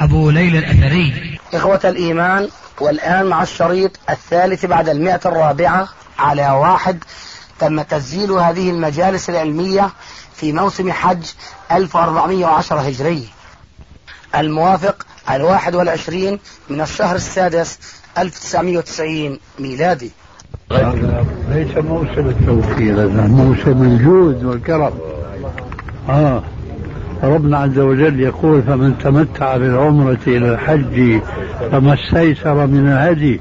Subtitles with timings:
[0.00, 1.38] أبو ليلى الأثري.
[1.54, 2.48] إخوة الإيمان
[2.80, 5.88] والآن مع الشريط الثالث بعد المئة الرابعة
[6.18, 7.04] على واحد
[7.58, 9.90] تم تسجيل هذه المجالس العلمية
[10.34, 11.24] في موسم حج
[11.72, 13.28] 1410 هجري.
[14.34, 16.38] الموافق الواحد والعشرين
[16.68, 17.78] من الشهر السادس
[18.18, 20.10] 1990 ميلادي.
[20.72, 24.98] هذا ليس موسم التوفير هذا موسم الجود والكرم.
[26.08, 26.42] آه.
[27.22, 31.20] ربنا عز وجل يقول فمن تمتع بالعمرة إلى الحج
[31.72, 33.40] فما استيسر من الهدي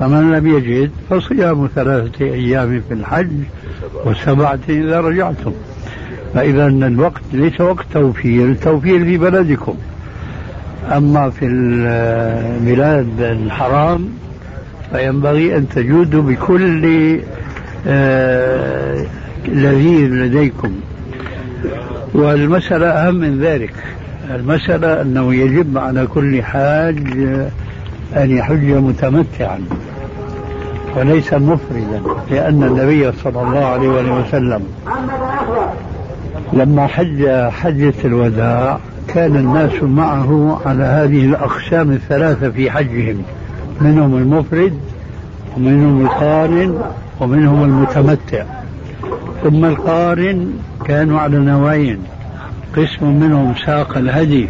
[0.00, 3.30] فمن لم يجد فصيام ثلاثة أيام في الحج
[4.06, 5.52] وسبعة إذا رجعتم.
[6.34, 9.74] فإذا الوقت ليس وقت توفير التوفير في بلدكم.
[10.92, 14.08] أما في البلاد الحرام
[14.92, 17.20] فينبغي أن تجودوا بكل
[17.86, 19.06] آه،
[19.48, 20.72] لذيذ لديكم.
[22.14, 23.74] والمسألة أهم من ذلك.
[24.34, 26.98] المسألة أنه يجب على كل حاج
[28.16, 29.60] أن يحج متمتعا
[30.96, 33.88] وليس مفردا لأن النبي صلى الله عليه
[34.20, 34.62] وسلم
[36.52, 43.22] لما حج حجة الوداع كان الناس معه على هذه الأقسام الثلاثة في حجهم
[43.80, 44.72] منهم المفرد
[45.56, 46.82] ومنهم القارن
[47.20, 48.44] ومنهم المتمتع.
[49.42, 50.52] ثم القارن
[50.84, 51.98] كانوا على نوعين
[52.76, 54.48] قسم منهم ساق الهدي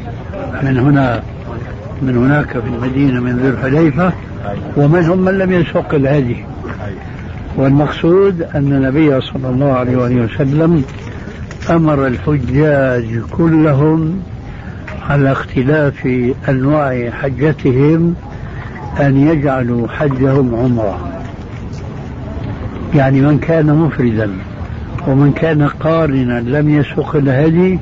[0.62, 1.22] من هنا
[2.02, 4.12] من هناك في المدينة من ذي الحليفة
[4.76, 6.36] ومنهم من لم يسوق الهدي.
[7.56, 10.84] والمقصود أن النبي صلى الله عليه وسلم
[11.70, 14.20] أمر الحجاج كلهم
[15.08, 16.08] على اختلاف
[16.48, 18.14] أنواع حجتهم
[19.00, 21.10] أن يجعلوا حجهم عمرة.
[22.94, 24.30] يعني من كان مفردا.
[25.06, 27.78] ومن كان قارنا لم يسق الهدي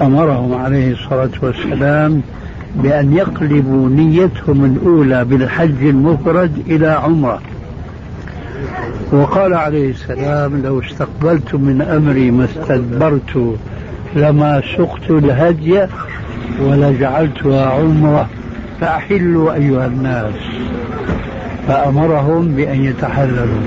[0.00, 2.22] أمرهم عليه الصلاة والسلام
[2.74, 7.40] بأن يقلبوا نيتهم الأولى بالحج المفرد إلى عمرة.
[9.12, 13.56] وقال عليه السلام لو استقبلت من أمري ما استدبرت
[14.16, 15.86] لما سقت الهدي
[16.62, 18.28] ولجعلتها عمرة
[18.80, 20.34] فأحلوا أيها الناس.
[21.68, 23.60] فأمرهم بأن يتحللوا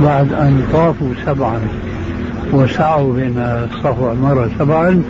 [0.00, 1.60] بعد أن طافوا سبعا.
[2.52, 5.02] وسعوا بين الصفا والمروة سبعا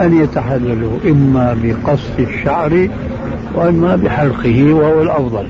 [0.00, 2.88] أن يتحللوا إما بقص الشعر
[3.54, 5.46] وإما بحلقه وهو الأفضل.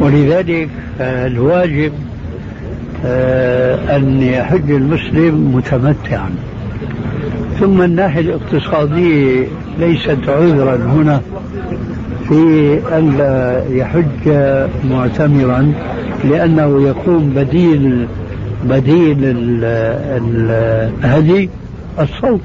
[0.00, 0.68] ولذلك
[1.00, 1.92] الواجب
[3.06, 6.30] آه، أن يحج المسلم متمتعا.
[7.60, 9.46] ثم الناحية الاقتصادية
[9.78, 11.20] ليست عذرا هنا
[12.28, 14.28] في ألا يحج
[14.90, 15.72] معتمرا
[16.24, 18.06] لأنه يكون بديل
[18.64, 19.16] بديل
[21.04, 21.50] الهدي
[22.00, 22.40] الصوت.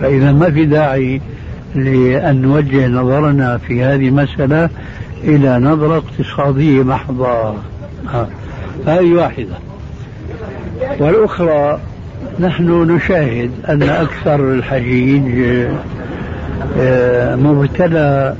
[0.00, 1.20] فإذا ما في داعي
[1.74, 4.68] لأن نوجه نظرنا في هذه المسألة
[5.24, 7.54] إلى نظرة اقتصادية محضة.
[8.86, 9.56] هذه واحدة.
[11.00, 11.78] والأخرى
[12.40, 15.44] نحن نشاهد أن أكثر الحجيج
[16.78, 18.34] آه، مبتلى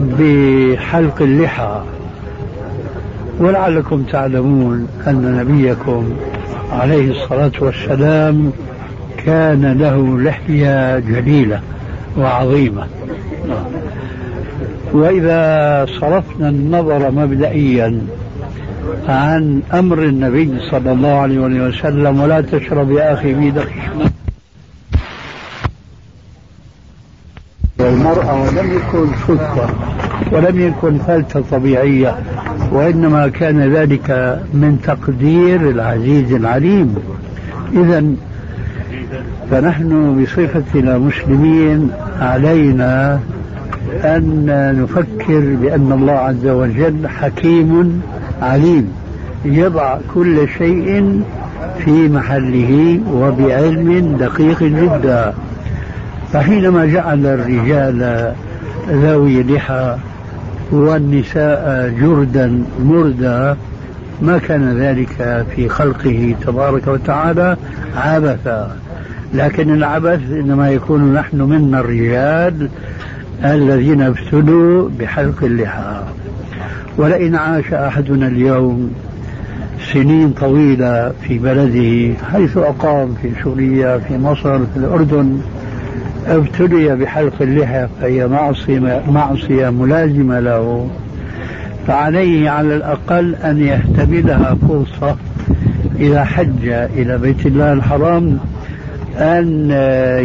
[0.00, 1.82] بحلق اللحى.
[3.38, 6.12] ولعلكم تعلمون أن نبيكم
[6.72, 8.52] عليه الصلاة والسلام
[9.26, 11.60] كان له لحية جليلة
[12.18, 12.86] وعظيمة.
[14.92, 18.00] وإذا صرفنا النظر مبدئيا
[19.08, 23.72] عن أمر النبي صلى الله عليه وسلم ولا تشرب يا أخي بيدك
[27.80, 29.68] المرأة ولم يكن صدفة
[30.32, 32.14] ولم يكن فلتة طبيعية
[32.72, 36.94] وإنما كان ذلك من تقدير العزيز العليم.
[37.72, 38.04] إذا
[39.50, 41.90] فنحن بصفتنا مسلمين
[42.20, 43.20] علينا
[44.04, 44.46] أن
[44.82, 48.02] نفكر بأن الله عز وجل حكيم
[48.42, 48.92] عليم
[49.44, 51.22] يضع كل شيء
[51.84, 55.34] في محله وبعلم دقيق جدا.
[56.32, 58.32] فحينما جعل الرجال
[58.90, 59.96] ذوي لحى
[60.74, 63.56] والنساء جردا مردا
[64.22, 67.56] ما كان ذلك في خلقه تبارك وتعالى
[67.96, 68.76] عبثا.
[69.34, 72.68] لكن العبث إنما يكون نحن منا الرجال
[73.44, 76.02] الذين ابتلوا بحلق اللحى.
[76.96, 78.92] ولئن عاش أحدنا اليوم
[79.92, 85.40] سنين طويلة في بلده حيث أقام في سوريا في مصر في الأردن
[86.26, 90.90] ابتلي بحلق اللحى فهي معصية, معصية ملازمة له.
[91.86, 95.16] فعليه على الأقل أن يحتملها فرصة
[96.00, 98.38] إذا حج إلى بيت الله الحرام
[99.16, 99.70] أن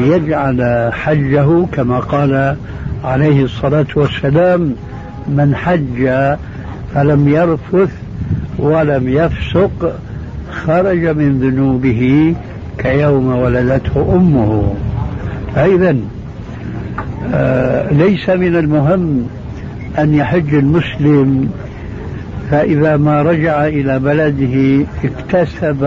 [0.07, 2.55] يجعل حجه كما قال
[3.03, 4.75] عليه الصلاة والسلام
[5.27, 6.09] من حج
[6.95, 7.91] فلم يرفث
[8.59, 9.95] ولم يفسق
[10.51, 12.35] خرج من ذنوبه
[12.77, 14.73] كيوم ولدته أمه.
[15.57, 16.01] أيضا
[17.33, 19.27] آه ليس من المهم
[19.99, 21.49] أن يحج المسلم
[22.51, 25.83] فإذا ما رجع إلى بلده اكتسب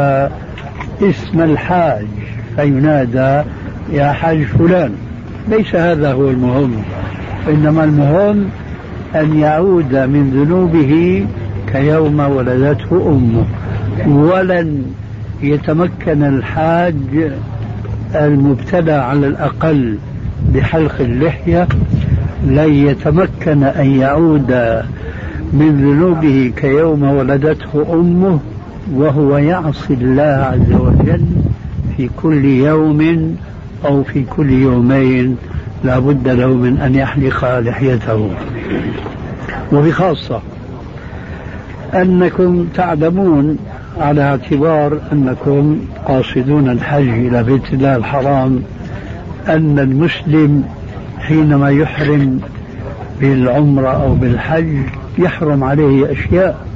[1.03, 2.07] اسم الحاج
[2.57, 3.49] فينادى
[3.93, 4.93] يا حاج فلان.
[5.49, 6.83] ليس هذا هو المهم
[7.49, 8.49] إنما المهم
[9.15, 11.27] أن يعود من ذنوبه
[11.73, 13.45] كيوم ولدته أمه
[14.07, 14.83] ولن
[15.43, 16.95] يتمكن الحاج
[18.15, 19.99] المبتلى على الأقل
[20.55, 21.69] بحلق اللحية
[22.47, 24.83] لن يتمكن أن يعود
[25.53, 28.39] من ذنوبه كيوم ولدته أمه
[28.95, 31.25] وهو يعصي الله عز وجل
[31.97, 33.37] في كل يوم
[33.85, 35.37] أو في كل يومين
[35.85, 38.31] لا بد له من أن يحلق لحيته.
[39.73, 40.41] وبخاصة
[41.95, 43.59] أنكم تعلمون
[44.01, 48.63] على اعتبار أنكم قاصدون الحج إلى بيت الله الحرام
[49.49, 50.65] أن المسلم
[51.19, 52.41] حينما يحرم
[53.21, 54.77] بالعمرة أو بالحج
[55.19, 56.67] يحرم عليه أشياء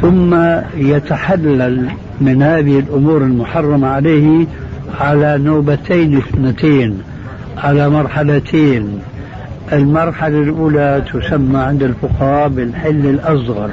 [0.00, 0.34] ثم
[0.76, 1.88] يتحلل
[2.20, 4.46] من هذه الأمور المحرمة عليه
[5.00, 7.02] على نوبتين اثنتين
[7.58, 8.98] على مرحلتين.
[9.72, 13.70] المرحلة الأولى تسمى عند الفقهاء بالحل الأصغر.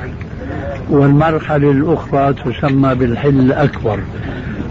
[0.90, 4.00] والمرحلة الأخرى تسمى بالحل الأكبر.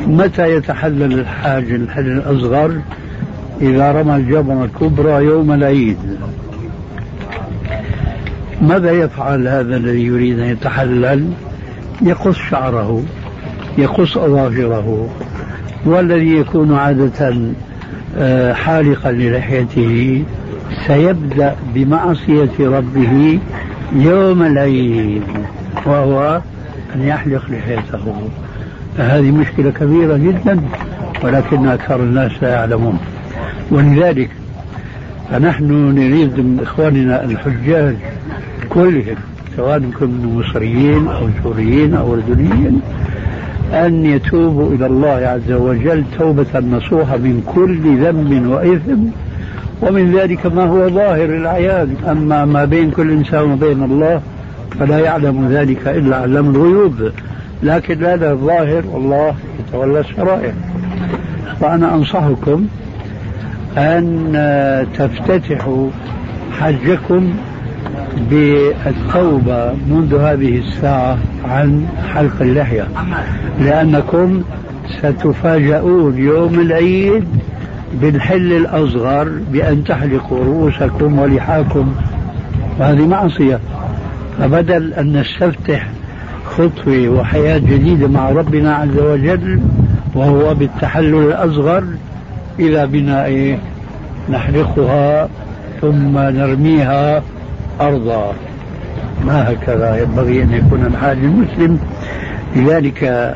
[0.06, 2.80] متى يتحلل الحاج الحل الأصغر؟
[3.60, 5.98] إذا رمى الجبر الكبرى يوم العيد.
[8.62, 11.30] ماذا يفعل هذا الذي يريد أن يتحلل؟
[12.02, 13.02] يقص شعره
[13.78, 15.08] يقص أظافره.
[15.86, 17.34] والذي يكون عادة
[18.18, 20.24] آه، حالقا للحيته
[20.86, 23.38] سيبدأ بمعصية ربه
[23.92, 25.22] يوم العيد.
[25.86, 26.40] وهو
[26.94, 28.14] أن يحلق لحيته.
[28.98, 30.60] هذه مشكلة كبيرة جدا
[31.24, 32.98] ولكن أكثر الناس لا يعلمون.
[33.70, 34.30] ولذلك
[35.30, 37.96] فنحن نريد من إخواننا الحجاج
[38.68, 39.16] كلهم
[39.56, 42.80] سواء كانوا مصريين أو سوريين أو أردنيين
[43.72, 48.98] أن يتوبوا إلى الله عز وجل توبة نصوحة من كل ذنب وإثم.
[49.82, 54.20] ومن ذلك ما هو ظاهر العيان أما ما بين كل إنسان وبين الله
[54.80, 57.10] فلا يعلم ذلك إلا علم الغيوب.
[57.62, 59.34] لكن هذا الظاهر والله
[59.68, 60.52] يتولى السرائر
[61.60, 62.66] فأنا أنصحكم
[63.78, 65.90] أن تفتتحوا
[66.60, 67.34] حجكم
[68.30, 72.86] بالتوبة منذ هذه الساعة عن حلق اللحية.
[73.60, 74.42] لأنكم
[74.98, 77.24] ستفاجؤون يوم العيد
[78.00, 81.94] بالحل الأصغر بأن تحلقوا رؤوسكم ولحاكم.
[82.80, 83.58] وهذه معصية.
[84.38, 85.86] فبدل أن نستفتح
[86.44, 89.60] خطوة وحياة جديدة مع ربنا عز وجل
[90.14, 91.84] وهو بالتحلل الأصغر
[92.58, 93.58] إلى بناء
[94.30, 95.28] نحرقها
[95.80, 97.22] ثم نرميها
[97.80, 98.32] أرضا.
[99.26, 101.78] ما هكذا ينبغي أن يكون الحال المسلم.
[102.56, 103.34] لذلك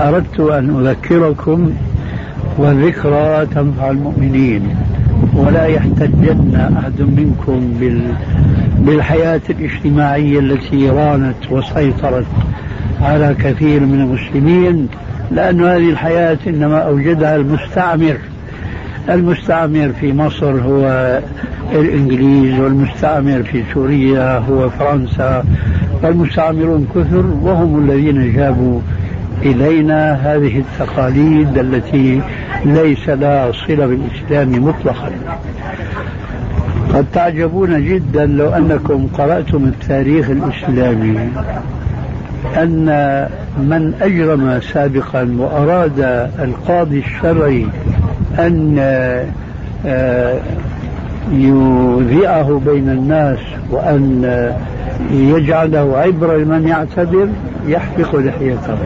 [0.00, 1.72] أردت أن أذكركم
[2.58, 4.76] والذكرى تنفع المؤمنين.
[5.40, 8.02] ولا يحتجن أحد منكم بال
[8.78, 12.26] بالحياة الاجتماعية التي رانت وسيطرت
[13.00, 14.88] على كثير من المسلمين
[15.30, 18.16] لأن هذه الحياة إنما أوجدها المستعمر.
[19.08, 21.20] المستعمر في مصر هو
[21.72, 25.44] الإنجليز والمستعمر في سوريا هو فرنسا
[26.02, 28.80] والمستعمرون كثر وهم الذين جابوا
[29.42, 32.20] إلينا هذه التقاليد التي
[32.64, 35.10] ليس لها صلة بالإسلام مطلقا.
[36.94, 41.18] قد تعجبون جدا لو أنكم قرأتم التاريخ الإسلامي
[42.56, 42.86] أن
[43.58, 46.00] من أجرم سابقا وأراد
[46.38, 47.66] القاضي الشرعي
[48.38, 48.78] أن
[49.86, 50.40] آه،
[51.32, 53.38] يذيعه بين الناس
[53.70, 54.24] وأن
[55.12, 57.28] يجعله عبرة لمن يعتبر
[57.66, 58.76] يحلق لحيته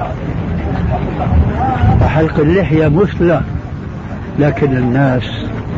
[2.02, 3.40] وحلق اللحية مثلى
[4.38, 5.22] لكن الناس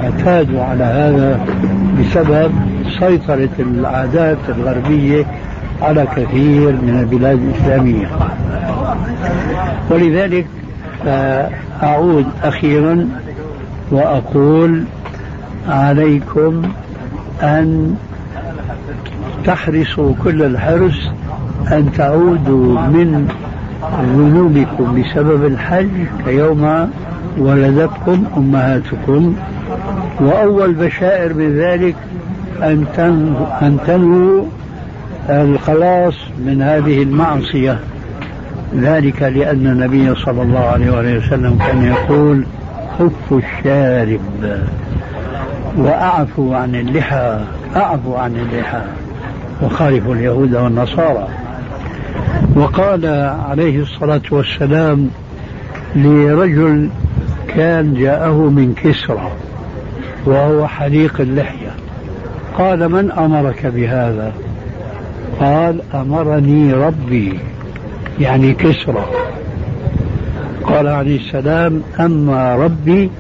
[0.04, 1.40] اعتادوا على هذا
[2.00, 2.52] بسبب
[2.98, 5.26] سيطرة العادات الغربية
[5.82, 8.06] على كثير من البلاد الإسلامية.
[9.90, 10.46] ولذلك
[11.82, 13.08] أعود أخيرا
[13.90, 14.84] وأقول
[15.68, 16.62] عليكم
[17.42, 17.96] أن
[19.44, 21.10] تحرصوا كل الحرص
[21.72, 23.28] أن تعودوا من
[24.02, 25.88] ذنوبكم بسبب الحج
[26.24, 26.90] كيوم
[27.38, 29.36] ولدتكم أمهاتكم.
[30.20, 31.94] وأول بشائر بذلك
[32.62, 32.84] أن
[33.62, 34.44] أن تنووا
[35.28, 36.14] الخلاص
[36.46, 37.78] من هذه المعصية.
[38.76, 42.44] ذلك لأن النبي صلى الله عليه وسلم كان يقول
[42.98, 44.20] خفوا الشارب
[45.78, 47.38] وأعفوا عن اللحى
[47.76, 48.80] أعفوا عن اللحى.
[49.62, 51.28] وخالفوا اليهود والنصارى.
[52.56, 53.06] وقال
[53.48, 55.10] عليه الصلاة والسلام
[55.96, 56.88] لرجل
[57.48, 59.30] كان جاءه من كسرى
[60.26, 61.70] وهو حليق اللحية.
[62.58, 64.32] قال من أمرك بهذا؟
[65.40, 67.38] قال أمرني ربي
[68.20, 69.04] يعني كسرى.
[70.64, 73.10] قال عليه السلام أما ربي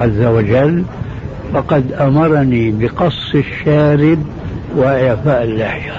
[0.00, 0.84] عز وجل
[1.54, 4.18] فقد أمرني بقص الشارب
[4.76, 5.92] وإعفاء اللحية.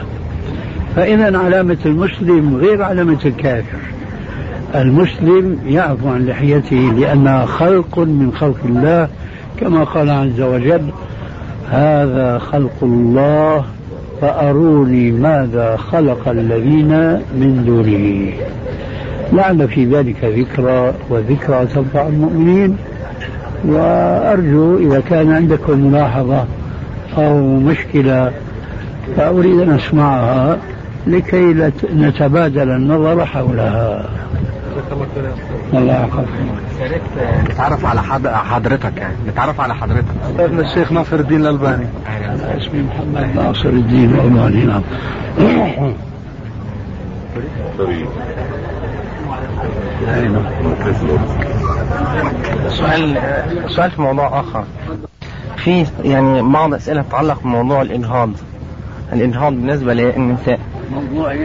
[0.96, 3.78] فإذا علامة المسلم غير علامة الكافر.
[4.76, 9.08] المسلم يعفو عن لحيته لأنها خلق من خلق الله
[9.60, 10.82] كما قال عز وجل
[11.70, 13.66] هذا خلق الله
[14.22, 18.34] فأروني ماذا خلق الذين من دونه.
[19.34, 22.78] لعل في ذلك ذكرى وذكرى تنفع المؤمنين.
[23.66, 26.46] وأرجو إذا كان عندكم ملاحظة
[27.18, 28.32] أو مشكلة
[29.18, 30.58] فأريد أن أسمعها.
[31.08, 34.10] لكي نتبادل النظر حولها.
[35.74, 36.28] الله يحفظك.
[37.50, 38.02] نتعرف على
[38.34, 39.16] حضرتك يعني.
[39.28, 40.06] نتعرف على حضرتك.
[40.40, 41.86] ابن الشيخ ناصر الدين الألباني.
[42.58, 44.66] اسمي محمد ناصر الدين الألباني.
[44.66, 44.82] نعم.
[52.70, 53.18] سؤال
[53.68, 54.64] سؤال في موضوع آخر.
[55.58, 58.30] في يعني بعض أسئلة تتعلق بموضوع الإنهاض.
[59.14, 60.60] الإنهاض بالنسبة للنساء؟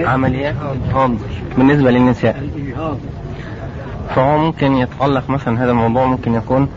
[0.06, 1.10] عمليات الإنهاض
[1.58, 2.48] بالنسبة للنساء.
[4.14, 6.68] فهو ممكن يتعلق مثلا هذا الموضوع ممكن يكون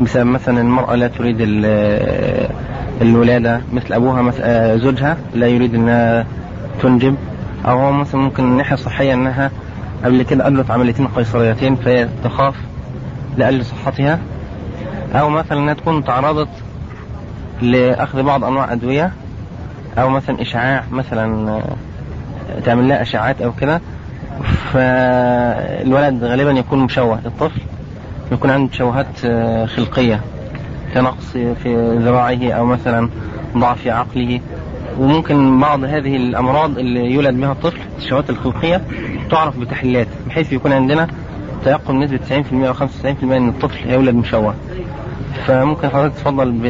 [0.00, 2.48] بسبب مثلا المرأة لا تريد ال-
[3.02, 4.42] الولادة مثل أبوها مثل
[4.80, 6.26] زوجها لا يريد أنها
[6.82, 7.16] تنجب.
[7.66, 9.50] أو هو مثلا ممكن من الناحية الصحية أنها
[10.04, 12.54] قبل كده أجرت عمليتين قيصريتين فهي تخاف
[13.36, 14.18] لأجل صحتها.
[15.14, 16.48] أو مثلا أنها تكون تعرضت
[17.62, 19.12] لأخذ بعض أنواع أدوية.
[19.98, 21.62] أو مثلا إشعاع مثلا آه،
[22.64, 23.80] تعمل لها أشعاعات أو كده
[24.72, 27.60] فالولد غالبا يكون مشوه الطفل
[28.32, 30.20] يكون عنده تشوهات آه، خلقية
[30.94, 33.08] كنقص في ذراعه أو مثلا
[33.56, 34.40] ضعف عقله.
[34.98, 38.80] وممكن بعض هذه الأمراض اللي يولد بها الطفل التشوهات الخلقية
[39.30, 41.08] تعرف بتحليلات بحيث يكون عندنا
[41.64, 42.82] تيقن نسبة 90% أو 95%
[43.22, 44.54] أن الطفل هيولد مشوه.
[45.46, 46.66] فممكن حضرتك تفضل ب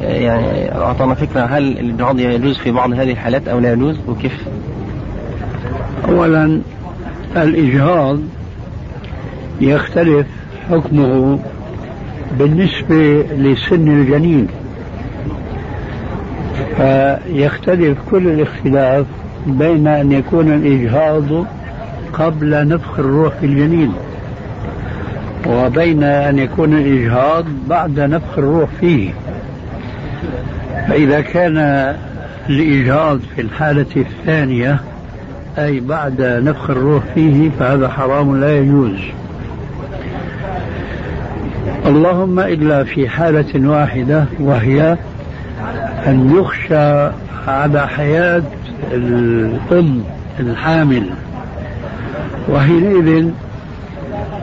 [0.00, 4.44] يعني أعطانا فكرة هل الإجهاض يجوز في بعض هذه الحالات أو لا يجوز وكيف؟
[6.08, 6.60] أولا
[7.36, 8.18] الإجهاض
[9.60, 10.26] يختلف
[10.70, 11.38] حكمه
[12.38, 14.46] بالنسبة لسن الجنين
[16.76, 19.06] فيختلف كل الاختلاف
[19.46, 21.46] بين أن يكون الإجهاض
[22.12, 23.92] قبل نفخ الروح في الجنين
[25.46, 29.10] وبين أن يكون الإجهاض بعد نفخ الروح فيه
[30.88, 31.56] فإذا كان
[32.48, 34.80] الإجهاض في الحالة الثانية
[35.58, 38.98] أي بعد نفخ الروح فيه فهذا حرام لا يجوز.
[41.86, 44.96] اللهم إلا في حالة واحدة وهي
[46.06, 47.10] أن يخشى
[47.46, 48.42] على حياة
[48.92, 50.02] الأم
[50.40, 51.10] الحامل.
[52.48, 53.28] وحينئذ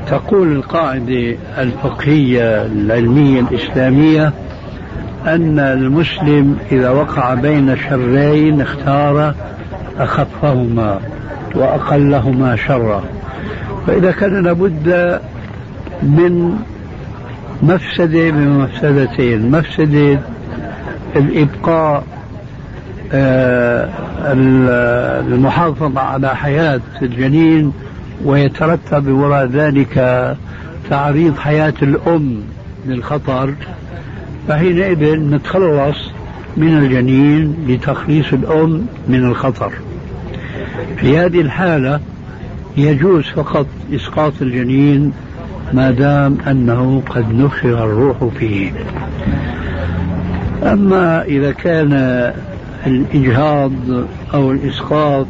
[0.08, 4.34] تقول القاعدة الفقهية العلمية الإسلامية
[5.28, 9.34] أن المسلم إذا وقع بين شرين اختار
[10.00, 11.00] أخفهما
[11.56, 13.04] وأقلهما شرا.
[13.88, 15.20] فإذا كان لابد
[16.04, 16.60] من
[17.64, 20.20] مفسدة من مفسدتين مفسدة
[21.16, 22.04] الإبقاء
[23.14, 23.90] آه،
[25.28, 27.74] المحافظة على حياة الجنين
[28.26, 30.36] ويترتب وراء ذلك
[30.90, 32.42] تعريض حياة الأم
[32.86, 33.54] للخطر.
[34.48, 36.12] فحينئذ نتخلص
[36.58, 39.72] من الجنين لتخليص الأم من الخطر.
[40.98, 42.00] في هذه الحالة
[42.78, 45.14] يجوز فقط إسقاط الجنين
[45.74, 48.72] ما دام أنه قد نفخ الروح فيه.
[50.64, 51.94] أما إذا كان
[52.88, 53.72] الإجهاض
[54.34, 55.28] أو الإسقاط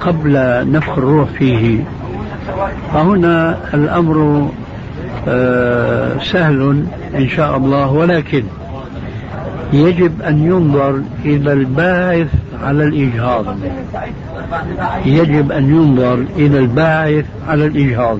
[0.00, 0.32] قبل
[0.72, 1.84] نفخ الروح فيه
[2.92, 4.48] فهنا الأمر
[6.22, 8.44] سهل إن شاء الله ولكن
[9.72, 12.28] يجب أن ينظر إلى الباعث
[12.62, 13.56] على الإجهاض.
[15.04, 18.18] يجب أن ينظر إلى الباعث على الإجهاض.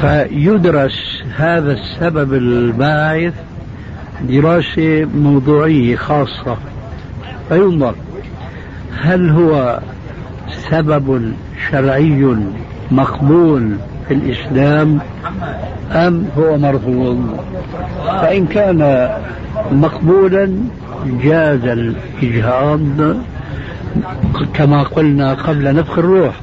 [0.00, 3.34] فيدرس هذا السبب الباعث
[4.22, 6.56] دراسة موضوعية خاصة.
[7.48, 7.94] فينظر
[9.02, 9.80] هل هو
[10.70, 11.32] سبب
[11.70, 12.36] شرعي
[12.90, 13.76] مقبول
[14.10, 14.98] في الإسلام
[15.92, 17.40] أم هو مرفوض؟
[18.06, 19.08] فإن كان
[19.72, 20.52] مقبولا
[21.22, 23.16] جاز الإجهاض
[24.54, 26.40] كما قلنا قبل نفخ الروح.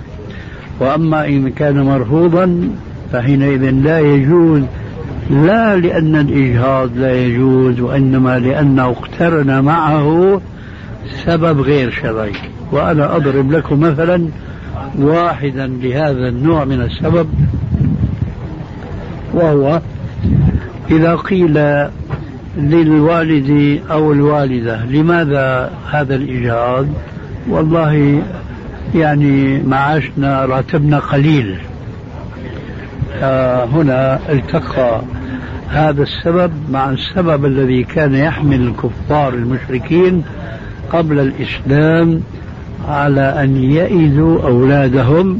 [0.79, 2.69] وأما إن كان مرفوضا
[3.13, 4.61] فحينئذ لا يجوز
[5.29, 10.41] لا لأن الإجهاض لا يجوز وإنما لأنه اقترن معه
[11.25, 12.33] سبب غير شرعي.
[12.71, 14.27] وأنا أضرب لكم مثلا
[14.99, 17.27] واحدا لهذا النوع من السبب
[19.33, 19.81] وهو
[20.91, 21.87] إذا قيل
[22.57, 26.87] للوالد أو الوالدة لماذا هذا الإجهاض
[27.49, 28.21] والله
[28.95, 31.57] يعني معاشنا راتبنا قليل.
[33.21, 35.01] آه هنا التقى
[35.69, 40.23] هذا السبب مع السبب الذي كان يحمل الكفار المشركين
[40.91, 42.21] قبل الإسلام
[42.87, 45.39] على أن يئذوا أولادهم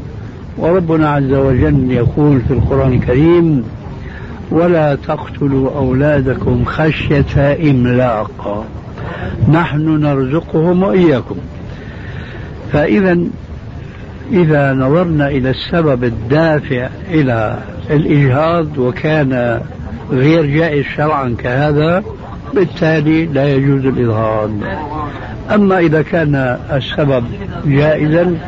[0.58, 3.64] وربنا عز وجل يقول في القرآن الكريم
[4.50, 8.66] ولا تقتلوا أولادكم خشية إملاق.
[9.52, 11.36] نحن نرزقهم وإياكم.
[12.72, 13.18] فإذا
[14.32, 17.58] إذا نظرنا إلى السبب الدافع إلى
[17.90, 19.60] الإجهاض وكان
[20.10, 22.02] غير جائز شرعا كهذا
[22.54, 24.50] بالتالي لا يجوز الإظهار.
[25.54, 27.24] أما إذا كان السبب
[27.66, 28.38] جائزا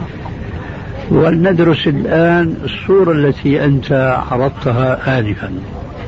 [1.10, 5.50] ولندرس الآن الصورة التي أنت عرضتها آنفا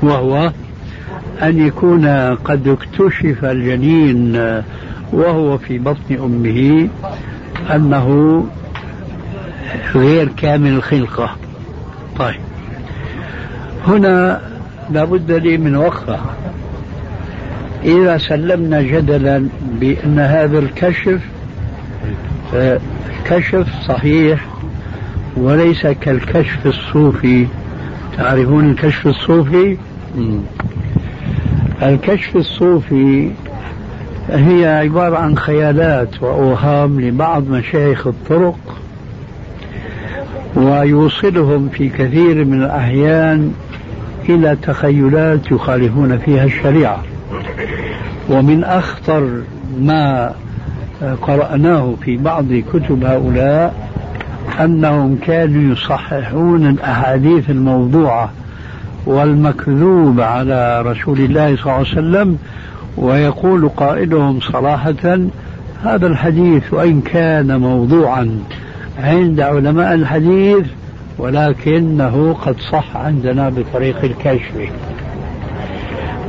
[0.02, 0.52] وهو
[1.42, 2.06] أن يكون
[2.44, 4.36] قد اكتشف الجنين
[5.12, 6.88] وهو في بطن أمه
[7.74, 8.46] أنه
[9.94, 11.36] غير كامل الخلقة.
[12.18, 12.40] طيب.
[13.86, 14.40] هنا
[14.90, 16.18] لابد لي من وقفة.
[17.84, 19.48] إذا سلمنا جدلا
[19.80, 21.20] بأن هذا الكشف
[22.54, 22.80] آه،
[23.24, 24.46] كشف صحيح
[25.36, 27.46] وليس كالكشف الصوفي.
[28.16, 29.76] تعرفون الكشف الصوفي؟
[31.82, 33.30] الكشف الصوفي
[34.30, 38.58] هي عبارة عن خيالات وأوهام لبعض مشايخ الطرق
[40.56, 43.52] ويوصلهم في كثير من الأحيان
[44.28, 47.02] إلى تخيلات يخالفون فيها الشريعة.
[48.30, 49.42] ومن أخطر
[49.80, 50.32] ما
[51.22, 53.74] قرأناه في بعض كتب هؤلاء
[54.60, 58.30] أنهم كانوا يصححون الأحاديث الموضوعة
[59.06, 62.38] والمكذوب على رسول الله صلى الله عليه وسلم
[62.96, 65.18] ويقول قائلهم صراحة
[65.84, 68.38] هذا الحديث وإن كان موضوعا
[68.98, 70.66] عند علماء الحديث
[71.18, 74.52] ولكنه قد صح عندنا بطريق الكشف.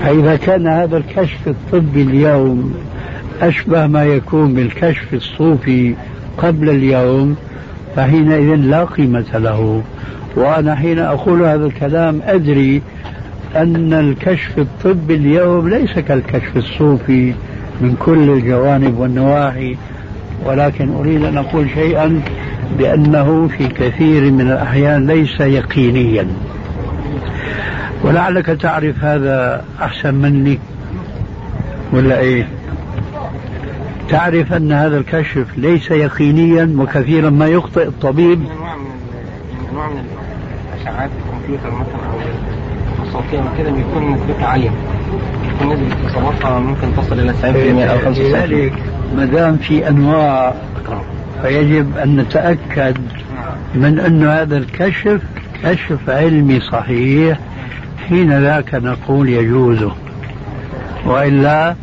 [0.04, 2.74] فإذا كان هذا الكشف الطبي اليوم
[3.42, 5.96] أشبه ما يكون بالكشف الصوفي
[6.38, 7.36] قبل اليوم
[7.96, 9.82] فحينئذ لا قيمة له.
[10.36, 12.82] وأنا حين أقول هذا الكلام أدري
[13.56, 17.34] أن الكشف الطبي اليوم ليس كالكشف الصوفي
[17.82, 19.76] من كل الجوانب والنواحي
[20.46, 22.22] ولكن أريد أن أقول شيئا
[22.78, 26.28] بأنه في كثير من الأحيان ليس يقينيا.
[28.04, 30.60] ولعلك تعرف هذا أحسن مني
[31.94, 32.48] ولا إيه؟
[34.10, 38.44] تعرف أن هذا الكشف ليس يقينيا وكثيرا ما يخطئ الطبيب.
[39.74, 40.04] نوع من
[40.76, 44.72] الاشعاعات الكمبيوتر مثلا أو الصوتية وكده بيكون نسبتها عالية.
[45.44, 47.46] بيكون نسبة إصاباتها ممكن تصل إلى 90%
[47.90, 48.74] أو 95% لذلك
[49.16, 50.54] ما دام في أنواع
[51.42, 52.98] فيجب أن نتأكد
[53.76, 55.22] من أن هذا الكشف
[55.64, 57.40] كشف علمي صحيح
[58.08, 59.80] حين ذاك نقول يجوز.
[61.06, 61.76] وإلا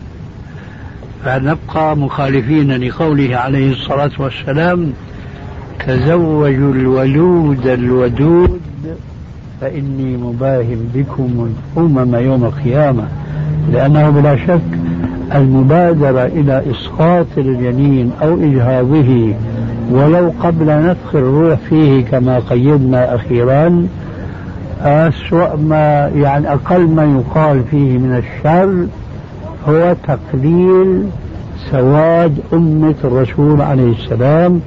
[1.25, 4.93] فنبقى مخالفين لقوله عليه الصلاة والسلام
[5.87, 8.61] تزوجوا الولود الودود
[9.61, 13.09] فإني مباهم بكم الأمم يوم القيامة.
[13.73, 14.61] لأنه بلا شك
[15.35, 19.35] المبادرة إلى إسقاط الجنين أو إجهاضه
[19.91, 23.87] ولو قبل نفخ الروح فيه كما قيدنا أخيرا
[24.83, 28.87] أسوأ ما يعني أقل ما يقال فيه من الشر
[29.69, 31.05] هو تقليل
[31.71, 34.61] سواد أمة الرسول عليه السلام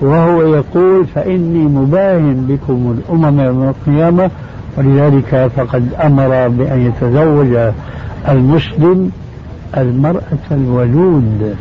[0.00, 4.30] وهو يقول فإني مباين بكم الأمم يوم القيامة
[4.78, 7.72] ولذلك فقد أمر بأن يتزوج
[8.28, 9.10] المسلم
[9.76, 11.56] المرأة الولود.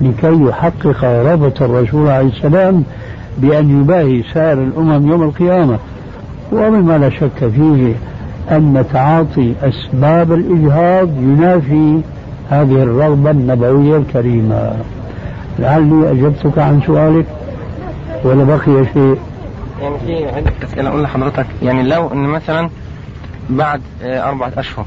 [0.00, 2.84] لكي يحقق رغبة الرسول عليه السلام
[3.38, 5.78] بأن يباهي سائر الأمم يوم القيامة.
[6.52, 7.94] ومما لا شك فيه
[8.50, 12.00] أن تعاطي أسباب الإجهاض ينافي
[12.50, 14.72] هذه الرغبة النبوية الكريمة.
[15.58, 17.26] لعلي أجبتك عن سؤالك
[18.24, 19.18] ولا بقي شيء؟
[19.82, 22.70] يعني في عدة أسئلة أقول لحضرتك يعني لو إن مثلا
[23.50, 24.84] بعد آه، أربعة أشهر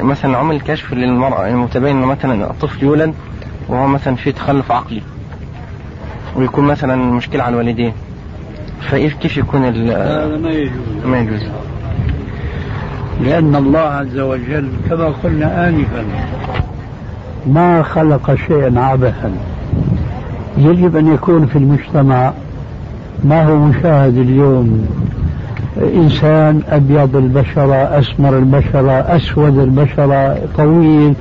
[0.00, 3.14] مثلا عمل كشف للمرأة المتبين مثلا الطفل يولد
[3.68, 5.02] وهو مثلا في تخلف عقلي.
[6.36, 7.92] ويكون مثلا مشكلة على الوالدين.
[8.80, 11.04] فكيف يكون هذا ما يجوز.
[11.04, 11.42] ما يجوز.
[13.20, 16.04] لأن الله عز وجل كما قلنا آنفا
[17.46, 19.32] ما خلق شيئا عبثا.
[20.58, 22.32] يجب أن يكون في المجتمع
[23.24, 24.88] ما هو مشاهد اليوم.
[25.94, 31.14] إنسان أبيض البشرة أسمر البشرة أسود البشرة طويل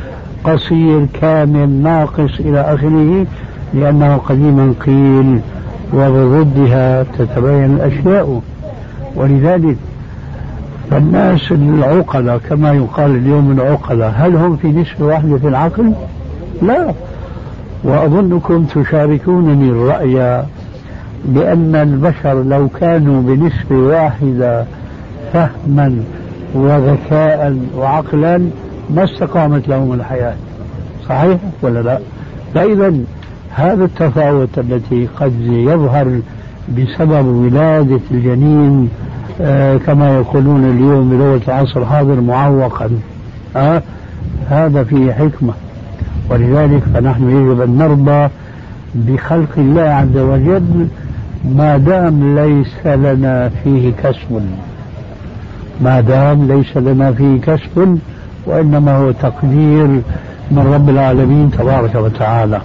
[0.44, 3.26] قصير كامل ناقص إلى آخره
[3.74, 5.40] لأنه قديما قيل
[5.94, 8.42] وبضدها تتبين الأشياء
[9.16, 9.78] ولذلك
[10.92, 15.94] فالناس العقلاء كما يقال اليوم العقلاء هل هم في نسبة واحدة في العقل؟
[16.62, 16.94] لا
[17.84, 20.44] وأظنكم تشاركونني الرأي
[21.26, 24.66] بأن البشر لو كانوا بنسبة واحدة
[25.34, 25.96] فهما
[26.54, 28.42] وذكاء وعقلا
[28.96, 30.36] ما استقامت لهم الحياة.
[31.10, 32.00] صحيح ولا لا؟
[32.54, 32.94] فإذا
[33.50, 36.20] هذا التفاوت التي قد يظهر
[36.78, 38.90] بسبب ولادة الجنين
[39.42, 42.90] آه كما يقولون اليوم بلغة العصر الحاضر معوقا.
[43.56, 43.82] آه
[44.50, 45.54] هذا فيه حكمة.
[46.30, 48.30] ولذلك فنحن يجب أن نرضى
[48.96, 50.88] بخلق الله عز وجل
[51.56, 54.42] ما دام ليس لنا فيه كسب.
[55.82, 58.00] ما دام ليس لنا فيه كسب
[58.50, 59.88] وإنما هو تقدير
[60.52, 62.62] من رب العالمين تبارك وتعالى.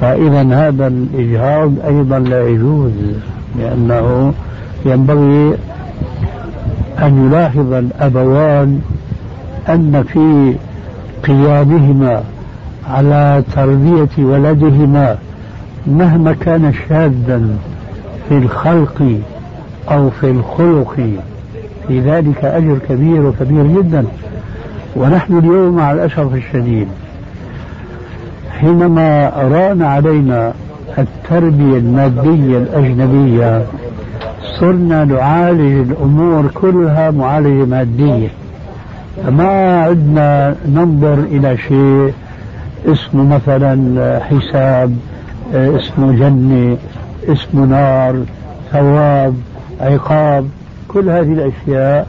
[0.00, 2.92] فإذا هذا الإجهاض أيضا لا يجوز
[3.58, 4.32] لأنه
[4.86, 5.54] ينبغي
[6.98, 8.80] أن يلاحظ الأبوان
[9.68, 10.54] أن في
[11.26, 12.22] قيامهما
[12.90, 15.16] على تربية ولدهما
[15.86, 17.42] مهما كان شاذا
[18.28, 19.02] في الخلق
[19.90, 20.96] أو في الخلق.
[21.88, 24.04] في ذلك أجر كبير وكبير جدا.
[24.96, 26.88] ونحن اليوم مع الأسف الشديد.
[28.50, 30.52] حينما ران علينا
[30.98, 33.62] التربية المادية الأجنبية
[34.60, 38.28] صرنا نعالج الأمور كلها معالجة مادية.
[39.26, 42.12] فما عدنا ننظر إلى شيء
[42.86, 44.96] اسمه مثلا حساب
[45.54, 46.76] اسمه جنة
[47.28, 48.22] اسمه نار
[48.72, 49.34] ثواب
[49.80, 50.48] عقاب
[50.88, 52.06] كل هذه الأشياء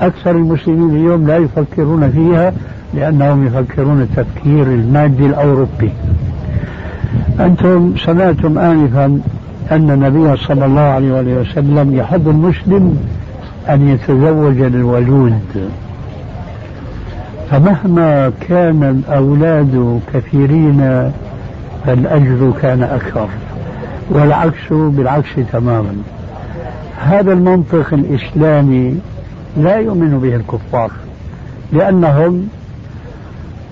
[0.00, 2.52] أكثر المسلمين اليوم لا يفكرون فيها
[2.94, 5.92] لأنهم يفكرون التفكير المادي الأوروبي.
[7.40, 9.20] أنتم سمعتم آنفا
[9.70, 12.98] أن النبي صلى الله عليه وسلم يحض المسلم
[13.68, 15.70] أن يتزوج الولود
[17.50, 21.10] فمهما كان الأولاد كثيرين
[21.86, 23.28] فالأجر كان أكثر
[24.10, 25.96] والعكس بالعكس تماما.
[26.98, 28.96] هذا المنطق الإسلامي
[29.56, 30.90] لا يؤمن به الكفار
[31.72, 32.48] لأنهم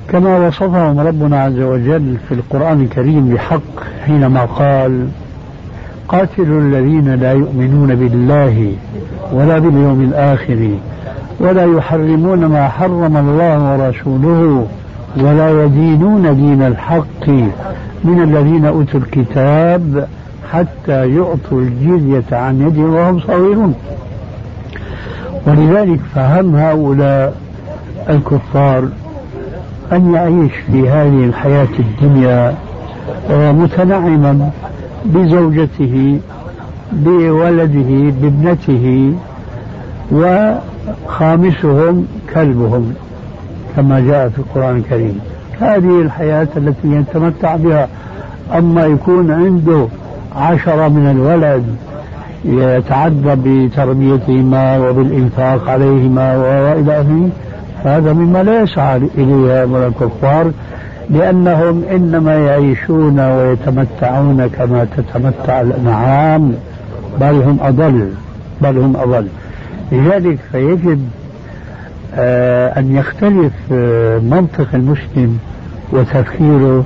[0.09, 3.61] كما وصفهم ربنا عز وجل في القرآن الكريم بحق
[4.07, 5.09] حينما قال
[6.09, 8.73] قاتلوا الذين لا يؤمنون بالله
[9.33, 10.71] ولا باليوم الآخر
[11.41, 14.67] ولا يحرمون ما حرم الله ورسوله
[15.17, 17.29] ولا يدينون دين الحق
[18.05, 20.09] من الذين أوتوا الكتاب
[20.53, 23.75] حتى يعطوا الجزية عن يد وهم صغيرون
[25.49, 27.35] ولذلك فهم هؤلاء
[28.11, 28.89] الكفار
[29.93, 32.55] أن يعيش في هذه الحياة الدنيا
[33.31, 34.51] متنعما
[35.05, 36.21] بزوجته
[36.93, 39.15] بولده بابنته
[40.13, 42.95] وخامسهم كلبهم
[43.77, 45.21] كما جاء في القرآن الكريم.
[45.61, 47.89] هذه الحياة التي يتمتع بها
[48.59, 49.87] أما يكون عنده
[50.37, 51.65] عشرة من الولد
[52.45, 57.29] يتعدى بتربيتهما وبالإنفاق عليهما وإلى آخره
[57.85, 60.51] هذا مما لا يسعى إليه من الكفار
[61.11, 66.55] لأنهم إنما يعيشون ويتمتعون كما تتمتع الأنعام.
[67.21, 68.11] بل هم أضل
[68.61, 69.27] بل هم أضل.
[69.93, 71.01] لذلك فيجب
[72.15, 75.39] آه، أن يختلف آه، منطق المسلم
[75.93, 76.85] وتفكيره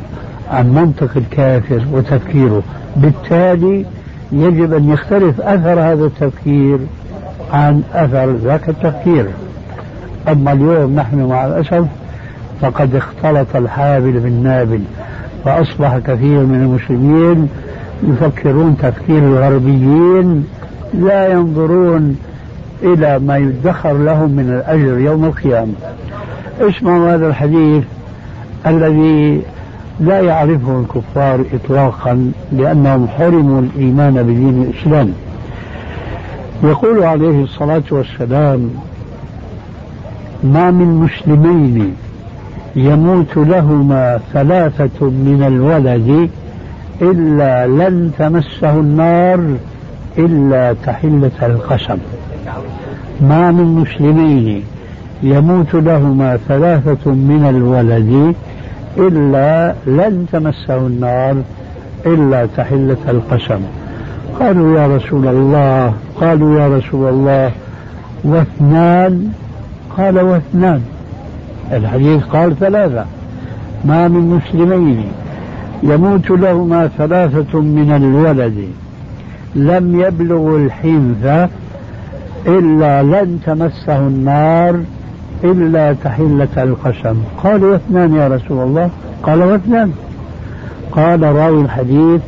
[0.51, 2.63] عن منطق الكافر وتفكيره.
[2.97, 3.85] بالتالي
[4.33, 6.79] يجب أن يختلف أثر هذا التفكير
[7.53, 9.27] عن أثر ذاك التفكير.
[10.29, 11.85] أما اليوم نحن مع الأسف
[12.61, 14.81] فقد اختلط الحابل بالنابل
[15.45, 17.49] فأصبح كثير من المسلمين
[18.03, 20.47] يفكرون تفكير الغربيين
[20.95, 22.17] لا ينظرون
[22.83, 25.73] إلى ما يدخر لهم من الأجر يوم القيامة.
[26.61, 27.85] اسمعوا هذا الحديث
[28.67, 29.43] الذي
[30.01, 35.13] لا يعرفه الكفار إطلاقا لأنهم حرموا الإيمان بدين الإسلام.
[36.65, 38.71] يقول عليه الصلاة والسلام
[40.45, 41.95] ما من مسلمين
[42.77, 46.31] يموت لهما ثلاثة من الولد
[47.03, 49.57] إلا لن تمسه النار
[50.19, 51.99] إلا تحلة القسم.
[53.21, 54.63] ما من مسلمين
[55.23, 58.35] يموت لهما ثلاثة من الولد
[58.99, 61.37] إلا لن تمسه النار
[62.07, 63.61] إلا تحلة القسم.
[64.41, 67.51] قالوا يا رسول الله قالوا يا رسول الله
[68.25, 69.33] واثنان؟
[69.97, 70.81] قال واثنان.
[71.73, 73.05] الحديث قال ثلاثة.
[73.85, 75.05] ما من مسلمين
[75.83, 78.69] يموت لهما ثلاثة من الولد.
[79.55, 81.51] لم يبلغوا الحنث
[82.47, 84.81] إلا لن تمسه النار
[85.45, 87.23] إلا تحلة القسم.
[87.43, 88.91] قال واثنان يا رسول الله.
[89.23, 89.93] قال واثنان
[90.93, 92.21] قال راوي الحديث.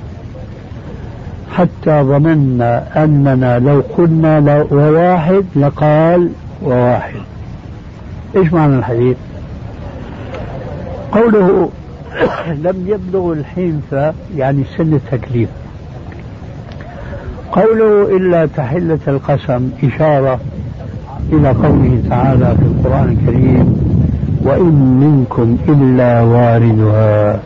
[1.53, 6.29] حتى ظننا أننا لو قلنا وواحد لقال
[6.63, 7.21] وواحد.
[8.37, 9.17] إيش معنى الحديث؟
[11.13, 11.69] قوله
[12.65, 15.49] لم يبلغ الحنث يعني سن التكليف.
[17.53, 20.41] قوله إلا تحلة القسم إشارة
[21.37, 23.67] إلى قوله تعالى في القرآن الكريم
[24.45, 27.41] وإن منكم إلا واردها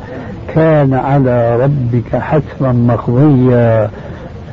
[0.55, 3.91] كان على ربك حتما مقضيا.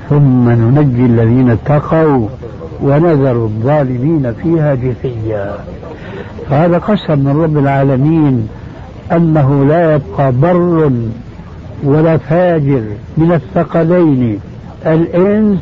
[0.09, 2.27] ثم ننجي الذين اتقوا
[2.83, 5.55] ونذر الظالمين فيها جثيا.
[6.49, 8.47] فهذا قسم من رب العالمين
[9.11, 10.91] أنه لا يبقى بر
[11.83, 12.81] ولا فاجر
[13.17, 14.39] من الثقلين
[14.85, 15.59] الإنس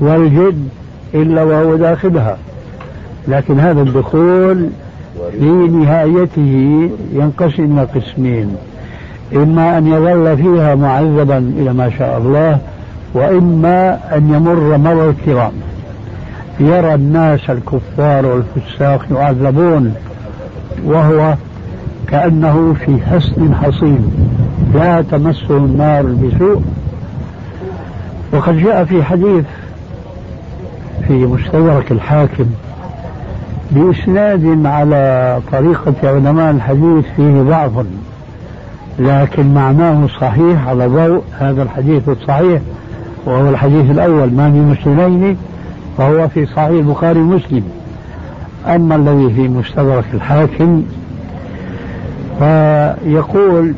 [0.00, 0.68] والجد
[1.14, 2.36] إلا وهو داخلها.
[3.28, 4.66] لكن هذا الدخول
[5.30, 8.56] في نهايته ينقسم إلى قسمين.
[9.34, 12.58] إما أن يظل فيها معذبا إلى ما شاء الله
[13.14, 15.52] وإما أن يمر مر الكرام.
[16.60, 19.94] يرى الناس الكفار والفساق يعذبون
[20.84, 21.34] وهو
[22.08, 24.10] كأنه في حصن حصين.
[24.74, 26.62] لا تمسه النار بسوء.
[28.32, 29.44] وقد جاء في حديث
[31.08, 32.46] في مستدرك الحاكم
[33.70, 37.86] بإسناد على طريقة علماء الحديث فيه ضعف
[38.98, 42.60] لكن معناه صحيح على ضوء هذا الحديث الصحيح
[43.26, 45.36] وهو الحديث الأول ما من مسلمين
[45.98, 47.62] فهو في صحيح البخاري ومسلم.
[48.66, 50.82] أما الذي في مستدرك الحاكم
[52.38, 53.72] فيقول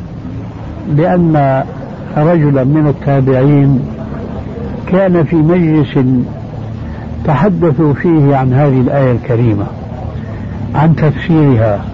[0.88, 1.64] بأن
[2.16, 3.80] رجلا من التابعين
[4.86, 5.98] كان في مجلس
[7.24, 9.66] تحدثوا فيه عن هذه الآية الكريمة.
[10.74, 11.84] عن تفسيرها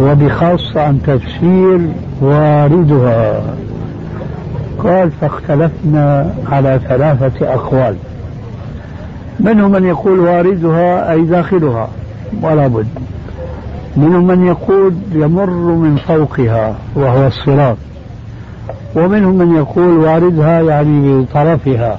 [0.00, 1.80] وبخاصة عن تفسير
[2.20, 3.42] واردها.
[4.78, 7.94] قال فاختلفنا على ثلاثة أقوال.
[9.40, 11.88] منهم من يقول واردها أي داخلها
[12.42, 12.86] ولا بد.
[13.96, 17.76] منهم من يقول يمر من فوقها وهو الصراط.
[18.96, 21.98] ومنهم من يقول واردها يعني بطرفها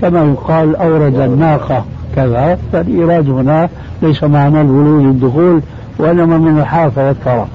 [0.00, 1.84] كما يقال أورد الناقة.
[2.16, 2.58] كذا.
[2.72, 3.68] فالإيراد هنا
[4.02, 5.60] ليس معنى الولود الدخول
[5.98, 7.48] وإنما من الحافة والطرف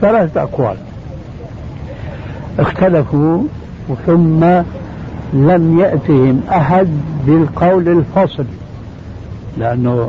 [0.00, 0.76] ثلاثة أقوال.
[2.58, 3.42] اختلفوا
[4.06, 4.44] ثم
[5.32, 6.88] لم يأتهم أحد
[7.26, 8.44] بالقول الفصل.
[9.58, 10.08] لأنه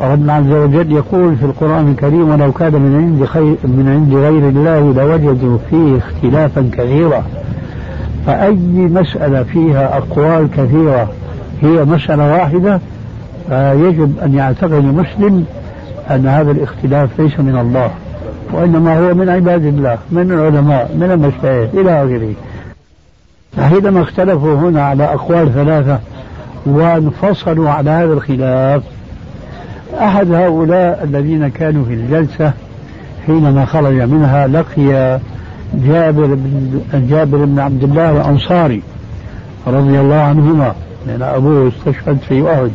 [0.00, 4.92] ربنا عز وجل يقول في القرآن الكريم ولو كان من عند من عند غير الله
[4.92, 7.22] لوجدوا فيه اختلافا كثيرا.
[8.26, 11.08] فأي مسألة فيها أقوال كثيرة
[11.62, 12.80] هي مسألة واحدة
[13.48, 15.44] فيجب أن يعتقد المسلم
[16.10, 17.90] أن هذا الاختلاف ليس من الله
[18.52, 22.34] وإنما هو من عباد الله من العلماء من المشايخ إلى آخره.
[23.56, 25.98] فحينما اختلفوا هنا على أقوال ثلاثة
[26.66, 28.82] وانفصلوا على هذا الخلاف
[30.00, 32.52] أحد هؤلاء الذين كانوا في الجلسة
[33.26, 35.18] حينما خرج منها لقي
[35.74, 36.80] جابر بن
[37.10, 38.82] جابر بن عبد الله الأنصاري
[39.66, 40.74] رضي الله عنهما
[41.06, 42.70] لأن أبوه استشهد في أحد.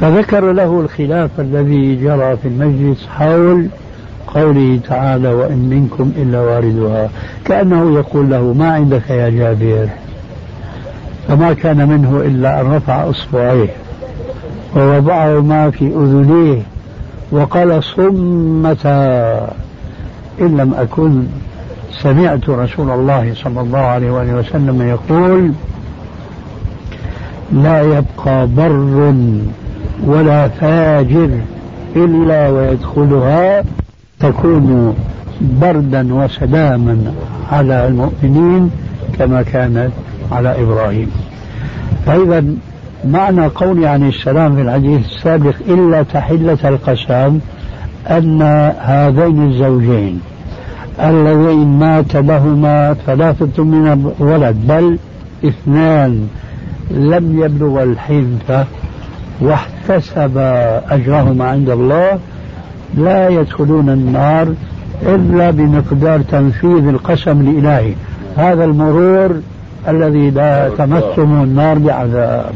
[0.00, 3.66] فذكر له الخلاف الذي جرى في المجلس حول
[4.34, 7.08] قوله تعالى وإن منكم إلا واردها.
[7.44, 9.88] كأنه يقول له ما عندك يا جابر؟
[11.28, 13.68] فما كان منه إلا أن رفع إصبعيه
[14.76, 16.62] ووضعهما في أذنيه
[17.32, 19.34] وقال صمتا
[20.40, 21.22] إن لم أكن
[22.02, 25.52] سمعت رسول الله صلى الله عليه وآله وسلم يقول
[27.52, 29.14] لا يبقى بر
[30.06, 31.30] ولا فاجر
[31.96, 33.64] إلا ويدخلها
[34.20, 34.94] تكون
[35.40, 37.12] بردا وسلاما
[37.52, 38.70] على المؤمنين
[39.18, 39.90] كما كانت
[40.32, 41.10] على إبراهيم.
[42.06, 42.44] فإذا
[43.04, 47.38] معنى قولي عن السلام في الحديث السابق إلا تحلة القسم
[48.10, 48.42] أن
[48.78, 50.20] هذين الزوجين
[51.00, 54.98] اللذين مات لهما ثلاثة من الولد بل
[55.44, 56.28] اثنان
[56.90, 58.66] لم يبلغ الحنثة
[59.40, 60.38] واحتسب
[60.90, 62.18] أجرهما عند الله
[62.96, 64.54] لا يدخلون النار
[65.02, 67.92] إلا بمقدار تنفيذ القسم الإلهي.
[68.36, 69.30] هذا المرور
[69.88, 72.52] الذي لا تمسهم النار بعذاب.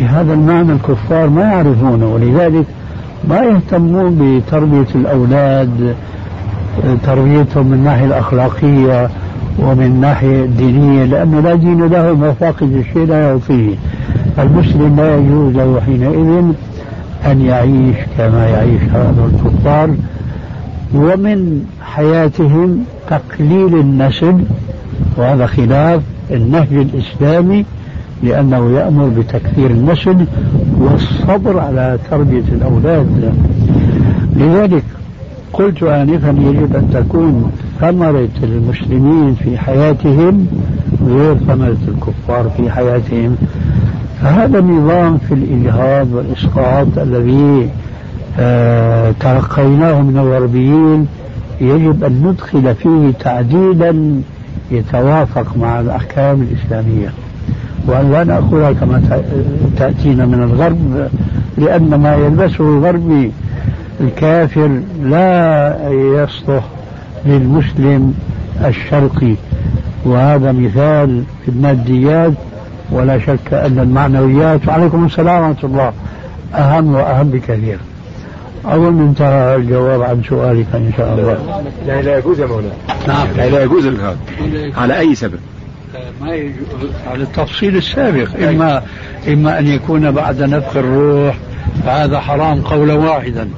[0.00, 2.64] بهذا المعنى الكفار ما يعرفونه ولذلك
[3.28, 5.94] ما يهتمون بتربية الأولاد
[7.04, 9.08] تربيتهم من الناحية الأخلاقية
[9.58, 13.74] ومن الناحية الدينية لأنه لا دين له مفاقد الشيء لا يعطيه.
[14.38, 16.44] المسلم لا يجوز له حينئذ
[17.26, 19.90] أن يعيش كما يعيش هؤلاء الكفار.
[20.94, 24.38] ومن حياتهم تقليل النسل
[25.16, 27.64] وهذا خلاف النهج الإسلامي
[28.22, 30.26] لأنه يأمر بتكثير النسل
[30.78, 33.34] والصبر على تربية الأولاد.
[34.36, 34.84] لذلك
[35.52, 40.46] قلت آنفا يجب أن تكون ثمرة المسلمين في حياتهم
[41.06, 43.36] غير ثمرة الكفار في حياتهم.
[44.22, 47.70] فهذا النظام في الإجهاض والإسقاط الذي
[48.38, 51.06] آه تلقيناه من الغربيين
[51.60, 54.20] يجب أن ندخل فيه تعديلا
[54.70, 57.08] يتوافق مع الأحكام الإسلامية.
[57.88, 59.20] وأن لا نأخذها كما
[59.76, 61.08] تأتينا من الغرب
[61.58, 63.32] لأن ما يلبسه الغربي
[64.00, 66.64] الكافر لا يصلح
[67.24, 68.14] للمسلم
[68.64, 69.34] الشرقي.
[70.04, 72.32] وهذا مثال في الماديات
[72.90, 75.92] ولا شك أن المعنويات وعليكم السلام ورحمة الله
[76.54, 77.78] أهم وأهم بكثير.
[78.64, 81.62] أظن انتهى الجواب عن سؤالك إن شاء الله.
[81.86, 82.72] يعني لا يجوز يا مولانا.
[83.08, 83.26] نعم.
[83.36, 83.88] يعني لا يجوز
[84.76, 85.38] على أي سبب؟
[86.22, 86.90] ما يجوز.
[87.10, 88.28] على التفصيل السابق.
[88.48, 88.82] إما
[89.28, 91.36] إما أن يكون بعد نفخ الروح
[91.84, 93.48] فهذا حرام قولا واحدا.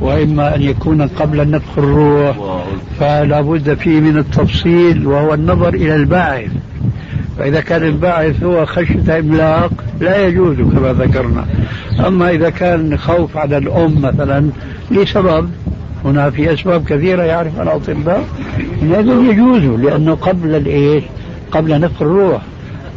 [0.00, 2.64] وإما أن يكون قبل نفخ الروح
[3.00, 6.50] فلا بد فيه من التفصيل وهو النظر إلى الباعث.
[7.38, 11.44] فإذا كان الباعث هو خشية إملاق لا يجوز كما ذكرنا.
[12.06, 14.50] أما إذا كان خوف على الأم مثلا
[14.90, 15.50] لسبب
[16.04, 18.24] هنا في أسباب كثيرة يعرف الأطباء
[18.82, 21.04] هذا يجوز لأنه قبل الإيش؟
[21.50, 22.42] قبل نفخ الروح.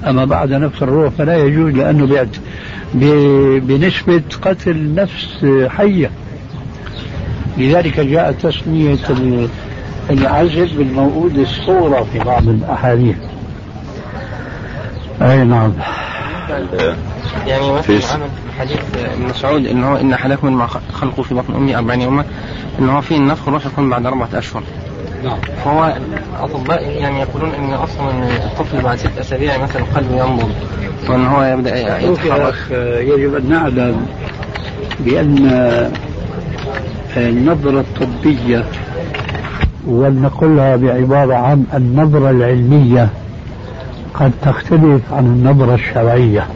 [0.07, 2.27] أما بعد نفخ الروح فلا يجوز لأنه
[3.59, 6.11] بنسبة قتل نفس حية.
[7.59, 8.97] لذلك جاء تسمية
[10.09, 13.15] العزل بالموؤود الصورة في بعض الأحاديث
[15.21, 15.73] أي نعم
[17.47, 22.01] يعني مثلا في حديث ابن مسعود إن هو إن أحدكم خلقه في بطن أمي 40
[22.01, 22.25] يوما
[22.79, 24.63] إن هو فيه النفخ الروح يكون بعد أربعة أشهر.
[25.23, 25.37] نعم.
[25.65, 25.97] فهو
[26.33, 28.11] الاطباء يعني يقولون إن أصلا
[28.45, 30.51] الطفل بعد ست أسابيع مثلا قلبه ينبض
[31.09, 32.55] وإن هو يبدأ يتحرك.
[33.01, 34.05] يجب أن نعلم
[34.99, 35.91] بأن
[37.17, 38.63] النظرة الطبية.
[39.87, 43.09] ولنقلها بعبارة عن النظرة العلمية.
[44.13, 46.47] قد تختلف عن النظرة الشرعية.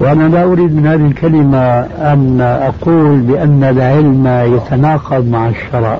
[0.00, 1.58] وأنا لا أريد من هذه الكلمة
[2.12, 5.98] أن أقول بأن العلم يتناقض مع الشرع.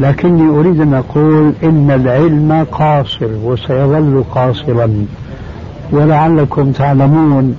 [0.00, 5.06] لكني أريد أن أقول إن العلم قاصر وسيظل قاصرا.
[5.92, 7.56] ولعلكم تعلمون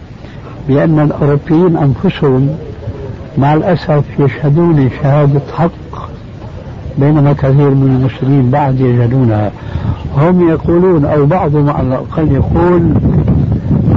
[0.68, 2.50] بأن الأوروبيين أنفسهم
[3.40, 6.10] مع الأسف يشهدون شهادة حق
[6.98, 9.52] بينما كثير من المسلمين بعد يجهلونها
[10.18, 12.94] هم يقولون أو بعضهم على الأقل يقول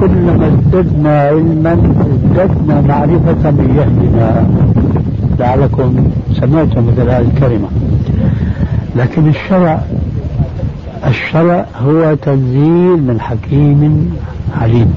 [0.01, 4.47] كلما ازددنا علما ازددنا معرفة بجهلنا
[5.39, 7.69] لعلكم سمعتم مثل هذه الكلمة.
[8.97, 9.81] لكن الشرع
[11.07, 14.13] الشرع هو تنزيل من حكيم
[14.61, 14.95] عليم.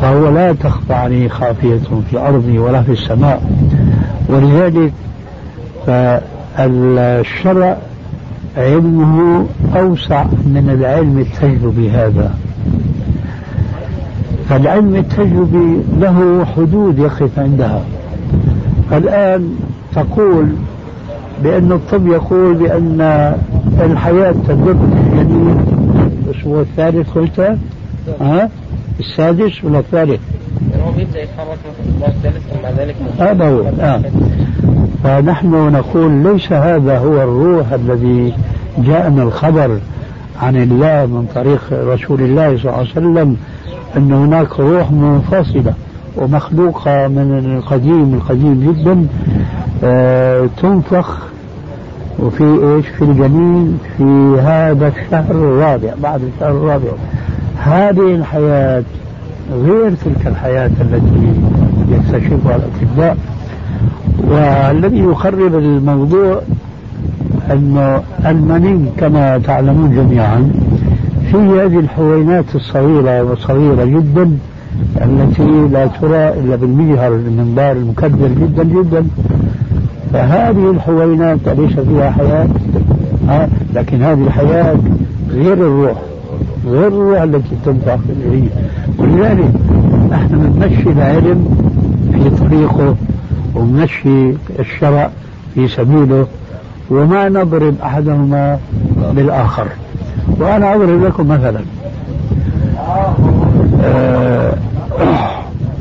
[0.00, 1.78] فهو لا تخفى عليه خافية
[2.10, 3.42] في الأرض ولا في السماء.
[4.28, 4.92] ولذلك
[5.86, 7.76] فالشرع
[8.56, 9.46] علمه
[9.76, 12.34] أوسع من العلم التجربي هذا.
[14.48, 17.82] فالعلم التجربي له حدود يقف عندها.
[18.92, 19.56] الآن
[19.94, 20.46] تقول
[21.44, 23.00] بأن الطب يقول بأن
[23.80, 25.60] الحياة تدب الجنين
[26.26, 27.56] الأسبوع الثالث قلت؟
[28.20, 28.48] ها؟
[29.00, 30.20] السادس ولا الثالث؟
[30.86, 31.58] هو بيبدا يتحرك
[32.08, 34.02] الثالث ثم ذلك هذا هو آه.
[35.04, 38.34] فنحن نقول ليس هذا هو الروح الذي
[38.78, 39.78] جاءنا الخبر
[40.42, 43.36] عن الله من طريق رسول الله صلى الله عليه وسلم
[43.96, 45.74] أن هناك روح منفصلة
[46.16, 49.06] ومخلوقة من القديم القديم جدا
[49.84, 51.18] آه تنفخ
[52.18, 56.90] وفي إيش في الجنين في هذا الشهر الرابع بعد الشهر الرابع
[57.64, 58.82] هذه الحياة
[59.52, 61.32] غير تلك الحياة التي
[61.90, 63.16] يكتشفها الأطباء.
[64.28, 66.40] والذي يخرب الموضوع
[67.50, 70.52] أن المني كما تعلمون جميعا
[71.30, 74.30] في هذه الحوينات الصغيرة وصغيرة جدا
[75.02, 79.04] التي لا ترى إلا بالمجهر المنظار المكبر جدا جدا.
[80.12, 82.48] فهذه الحوينات أليس فيها حياة؟
[83.74, 84.76] لكن هذه الحياة
[85.30, 86.09] غير الروح.
[86.66, 88.50] غير الروح التي تنفع في العلم
[88.98, 89.52] ولذلك
[90.10, 91.48] نحن بنمشي العلم
[92.12, 92.96] في طريقه
[93.54, 95.10] ونمشي الشرع
[95.54, 96.26] في سبيله
[96.90, 98.58] وما نضرب أحدهما
[99.12, 99.66] بالآخر.
[100.38, 101.60] وأنا أضرب لكم مثلا
[103.82, 104.54] آه،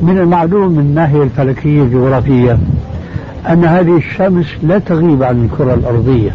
[0.03, 2.57] من المعلوم من الناحية الفلكية الجغرافية
[3.49, 6.31] أن هذه الشمس لا تغيب عن الكرة الأرضية.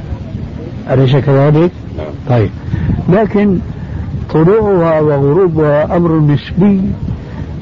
[0.90, 1.70] أليس كذلك؟
[2.28, 2.50] طيب.
[3.08, 3.58] لكن
[4.34, 6.80] طلوعها وغروبها أمر نسبي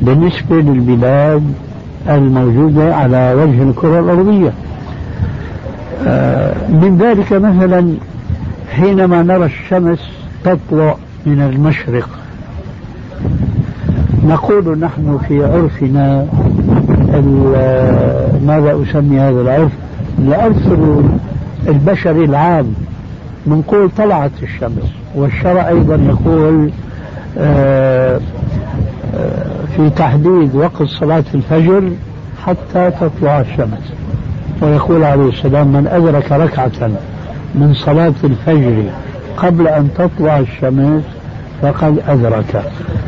[0.03, 1.43] بالنسبة للبلاد
[2.09, 4.53] الموجودة على وجه الكرة الأرضية.
[6.07, 7.95] آه، من ذلك مثلا
[8.71, 9.99] حينما نرى الشمس
[10.45, 10.97] تطلع
[11.27, 12.09] من المشرق
[14.27, 16.27] نقول نحن في عرفنا
[18.47, 19.73] ماذا أسمي هذا العرف؟
[20.19, 20.57] العرف
[21.69, 22.67] البشري العام.
[23.47, 26.71] بنقول طلعت الشمس والشرع أيضا يقول
[27.39, 28.21] آه،
[29.15, 29.45] آه،
[29.77, 31.91] في تحديد وقت صلاة الفجر
[32.47, 33.93] حتى تطلع الشمس.
[34.63, 36.91] ويقول عليه السلام من أدرك ركعة
[37.55, 38.83] من صلاة الفجر
[39.37, 41.03] قبل أن تطلع الشمس
[41.63, 42.63] فقد أدرك.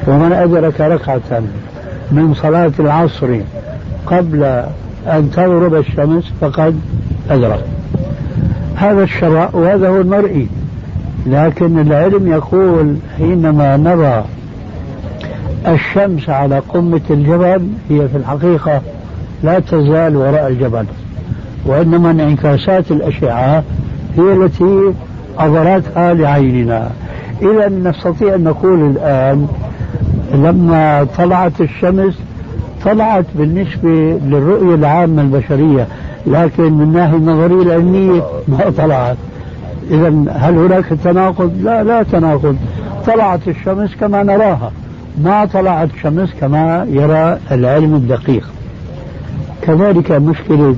[0.06, 1.42] ومن أدرك ركعة
[2.12, 3.40] من صلاة العصر
[4.06, 4.44] قبل
[5.06, 6.80] أن تغرب الشمس فقد
[7.30, 7.64] أدرك.
[8.76, 10.48] هذا الشرع وهذا هو المرئي.
[11.26, 14.24] لكن العلم يقول حينما نرى
[15.68, 18.80] الشمس على قمة الجبل هي في الحقيقة
[19.42, 20.84] لا تزال وراء الجبل.
[21.66, 23.62] وإنما انعكاسات الأشعة
[24.18, 24.92] هي التي
[25.38, 26.90] أظهرتها لعيننا.
[27.42, 29.48] إذا نستطيع أن نقول الآن
[30.34, 32.14] لما طلعت الشمس
[32.84, 35.86] طلعت بالنسبة للرؤية العامة البشرية.
[36.26, 39.16] لكن من الناحية النظرية العلمية ما طلعت.
[39.90, 42.56] إذا هل هناك تناقض؟ لا لا تناقض.
[43.06, 44.72] طلعت الشمس كما نراها.
[45.22, 48.48] ما طلعت الشمس كما يرى العلم الدقيق.
[49.62, 50.76] كذلك مشكلة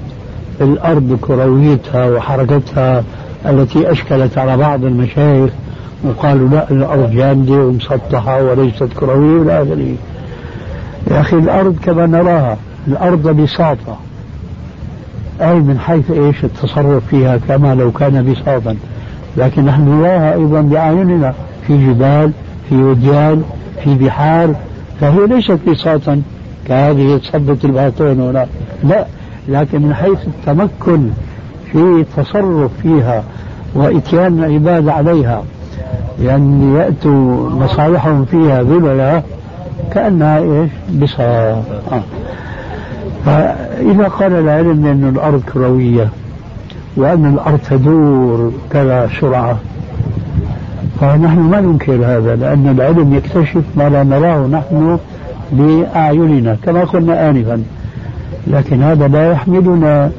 [0.61, 3.05] الأرض كرويتها وحركتها
[3.47, 5.51] التي أشكلت على بعض المشايخ
[6.05, 9.95] وقالوا لا الأرض جامدة ومسطحة وليست كروية إلى آخره
[11.11, 12.57] يا أخي الأرض كما نراها.
[12.89, 13.99] الأرض بساطة.
[15.41, 18.76] أي من حيث إيش التصرف فيها كما لو كان بساطا
[19.37, 21.34] لكن نحن نراها أيضا بأعيننا
[21.66, 22.32] في جبال
[22.68, 23.43] في وديان
[23.84, 24.55] في بحار
[25.01, 26.22] فهي ليست بساطا
[26.66, 28.47] كهذه صبة الباطون هنا
[28.84, 29.07] لا.
[29.49, 31.11] لكن من حيث التمكن
[31.72, 33.24] في التصرف فيها
[33.74, 35.43] وإتيان العباد عليها
[36.18, 39.22] لأن يأتوا مصالحهم فيها ذللا
[39.93, 42.03] كأنها إيش؟ بساط آه.
[43.27, 46.09] فإذا قال العلم بأن الأرض كروية
[46.97, 49.59] وأن الأرض تدور كذا سرعة
[51.01, 54.99] فنحن ما ننكر هذا لأن العلم يكتشف ما لا نراه نحن
[55.53, 57.62] بأعيننا كما قلنا آنفا.
[58.47, 60.11] لكن هذا لا يحملنا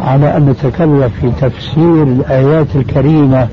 [0.00, 3.48] على أن نتكلم في تفسير الآيات الكريمة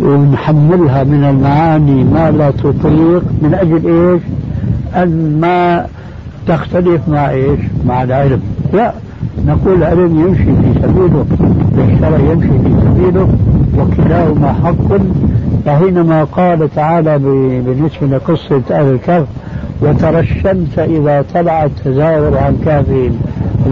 [0.00, 4.22] ونحملها من المعاني ما لا تطيق من أجل إيش؟
[5.02, 5.86] أن ما
[6.46, 8.42] تختلف مع إيش؟ مع العلم.
[8.72, 8.92] لا
[9.46, 11.26] نقول العلم يمشي في سبيله
[11.78, 13.28] والشرع يمشي في سبيله
[13.78, 14.96] وكلاهما حق.
[15.64, 17.18] فحينما قال تعالى
[17.66, 19.26] بالنسبة لقصة أهل الكهف
[19.82, 23.20] وترى الشمس إذا طلعت تزاور عن كافهم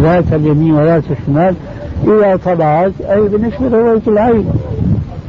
[0.03, 1.55] ذات اليمين وذات الشمال
[2.05, 4.45] إذا طلعت أي بالنسبة لرؤية العين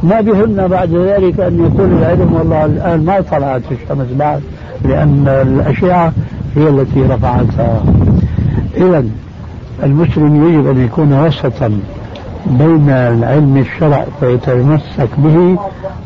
[0.03, 4.41] ما بهمنا بعد ذلك أن يقول العلم والله الآن ما طلعت الشمس بعد
[4.85, 6.13] لأن الأشعة
[6.55, 7.83] هي التي رفعتها.
[8.77, 9.03] إذا
[9.83, 11.79] المسلم يجب أن يكون وسطا
[12.47, 15.57] بين العلم الشرع فيتمسك به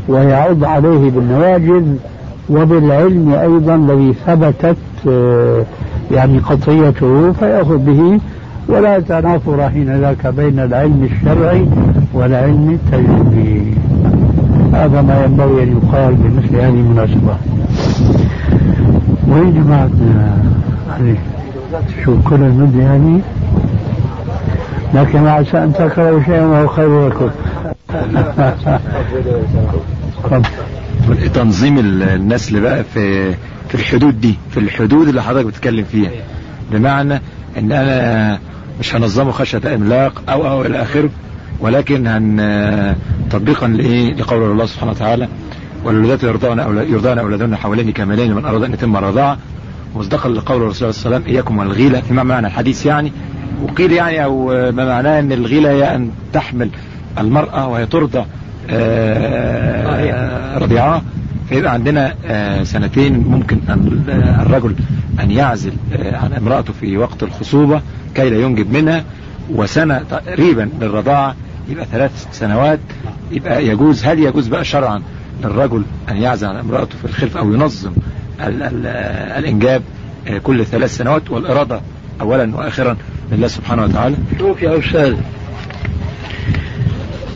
[0.08, 1.86] ويعض عليه بالنواجذ
[2.50, 4.78] وبالعلم أيضا الذي ثبتت
[5.08, 5.64] آه،
[6.12, 8.20] يعني قطعيته فيأخذ به.
[8.68, 11.66] ولا تنافر حين ذاك بين العلم الشرعي
[12.14, 13.74] والعلم التجريبي.
[14.74, 17.36] هذا ما ينبغي أن يقال بمثل هذه المناسبة.
[19.28, 20.38] وين جماعتنا
[20.90, 21.16] علي
[22.06, 23.22] شو كل المدة يعني.
[24.94, 27.30] لكن عسى أن تكرهوا شيئا وهو خير لكم.
[31.34, 33.34] تنظيم النسل بقى في
[33.70, 36.12] في الحدود دي في الحدود اللي حضرتك بتتكلم فيها.
[36.72, 37.22] بمعنى
[37.58, 38.40] إن أنا
[38.80, 41.10] مش هنظمه خشية إملاق أو أو إلى آخره
[41.60, 42.96] ولكن هن
[43.30, 45.28] تطبيقا لإيه؟ لقول الله سبحانه وتعالى.
[45.84, 49.38] والولادات يرضعن يرضعن أولادهن حوالين كاملين من اراد إن يتم الرضاعه
[49.96, 53.12] مصدقا لقول الرسول صلى الله عليه وسلم إياكم والغيلة فيما معنى الحديث يعني؟
[53.64, 56.70] وقيل يعني أو ما معناه أن الغيلة هي أن تحمل
[57.18, 58.26] المرأة وهي ترضع
[58.70, 61.02] آه، رضيعة.
[61.50, 64.04] فيبقى عندنا آه، سنتين ممكن أن
[64.42, 64.76] الرجل
[65.24, 67.82] أن يعزل آه، عن امرأته في وقت الخصوبة
[68.16, 69.04] كي لا ينجب منها.
[69.50, 71.36] وسنة تقريبا للرضاعة
[71.70, 72.80] يبقى ثلاث سنوات.
[73.32, 75.02] يبقى يجوز هل يجوز بقى شرعا
[75.44, 77.92] للرجل أن يعزل عن امرأته في الخلف أو ينظم
[78.42, 78.86] ال ال
[79.38, 79.82] الإنجاب
[80.28, 81.82] آه، كل ثلاث سنوات والإرادة
[82.22, 82.98] أولا وآخرا
[83.32, 84.16] لله سبحانه وتعالى.
[84.40, 85.16] شوف يا أستاذ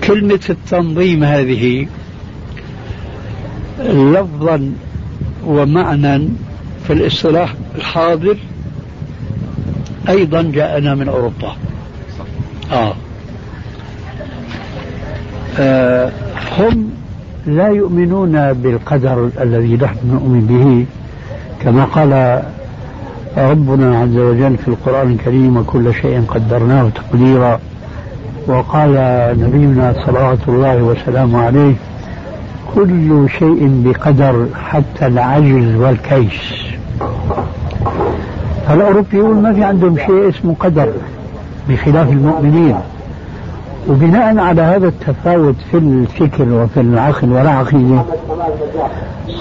[0.04, 1.88] كلمة التنظيم هذه
[3.90, 4.74] لفظا
[5.46, 6.28] ومعنى
[6.88, 8.38] في الاصطلاح الحاضر
[10.10, 11.56] أيضا جاءنا من أوروبا.
[12.72, 12.96] آه.
[15.60, 16.12] آه
[16.58, 17.01] هم
[17.46, 20.86] لا يؤمنون بالقدر الذي نحن نؤمن به
[21.64, 22.42] كما قال
[23.38, 27.60] ربنا عز وجل في القرآن الكريم وكل شيء قدرناه تقديرا
[28.48, 28.94] وقال
[29.40, 31.74] نبينا صلوات الله وسلامه عليه
[32.76, 36.54] كل شيء بقدر حتى العجز والكيس
[38.68, 40.90] فالأوروبيون ما في عندهم شيء اسمه قدر
[41.70, 42.76] بخلاف المؤمنين.
[43.92, 48.02] وبناء على هذا التفاوت في الفكر وفي العقل والعقيدة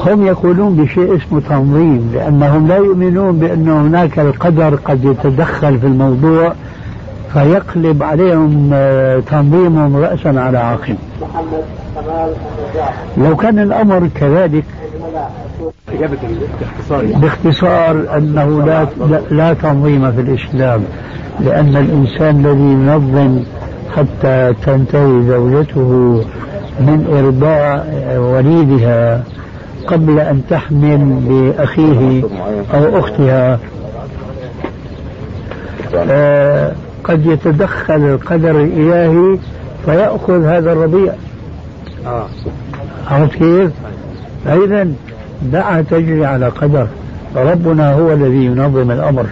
[0.06, 6.52] هم يقولون بشيء اسمه تنظيم لأنهم لا يؤمنون بأن هناك القدر قد يتدخل في الموضوع
[7.32, 10.96] فيقلب عليهم آه، تنظيمهم رأسا على عقب
[13.18, 14.64] لو كان الأمر كذلك
[16.98, 18.86] باختصار أنه لا,
[19.30, 20.84] لا تنظيم في الإسلام
[21.40, 23.42] لأن الإنسان الذي ينظم
[23.96, 26.24] حتى تنتهي زوجته
[26.80, 27.84] من إرضاع
[28.18, 29.22] وليدها
[29.86, 32.22] قبل أن تحمل بأخيه
[32.74, 33.58] أو أختها
[35.94, 36.72] آه
[37.04, 39.38] قد يتدخل القدر الإلهي
[39.84, 41.12] فيأخذ هذا الرضيع.
[43.10, 43.70] عرفت كيف؟
[44.44, 44.88] فإذا
[45.42, 46.86] دعها تجري على قدر
[47.36, 49.26] ربنا هو الذي ينظم الأمر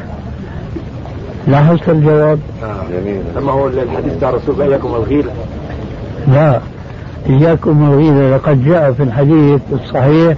[1.49, 3.38] لاحظت الجواب؟ آه.
[3.38, 5.30] أما هو الحديث بتاع الرسول إياكم الغيلة
[6.28, 6.61] لا.
[7.28, 10.36] إياكم الغيلة لقد جاء في الحديث الصحيح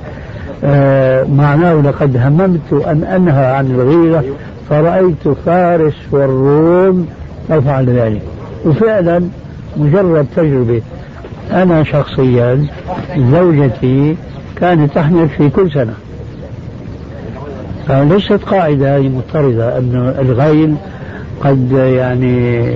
[0.64, 4.24] آه معناه لقد هممت أن أنهى عن الغيرة
[4.70, 7.06] فرأيت فارس والروم.
[7.50, 8.22] أفعل ذلك.
[8.66, 9.22] وفعلا
[9.76, 10.82] مجرد تجربة.
[11.52, 12.66] أنا شخصيا
[13.16, 14.16] زوجتي
[14.56, 15.94] كانت تحمل في كل سنة.
[17.88, 20.74] فليست قاعدة مضطردة أن الغيل
[21.40, 22.68] قد يعني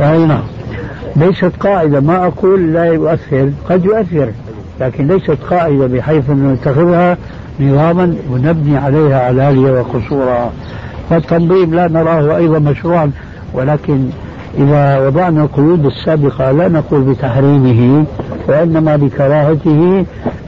[0.00, 0.42] أي نعم.
[1.16, 4.28] ليست قاعدة ما أقول لا يؤثر قد يؤثر
[4.80, 7.16] لكن ليست قاعدة بحيث أن نتخذها
[7.60, 10.50] نظاما ونبني عليها علالية وقصورها
[11.10, 13.10] فالتنظيم لا نراه أيضا مشروعا
[13.54, 14.08] ولكن
[14.58, 18.04] إذا وضعنا القيود السابقة لا نقول بتحريمه
[18.48, 20.04] وإنما بكراهته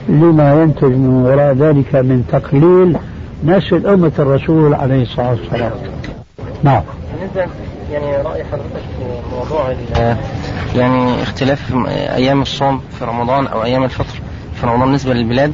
[0.09, 2.97] لما ينتج من وراء ذلك من تقليل
[3.45, 5.71] نسل أمة الرسول عليه الصلاة والسلام.
[6.63, 6.83] نعم.
[7.19, 7.47] بالنسبة
[7.91, 9.75] يعني رأي حضرتك في موضوع
[10.77, 14.21] يعني اختلاف أيام الصوم في رمضان أو أيام الفطر
[14.55, 15.53] في رمضان بالنسبة للبلاد.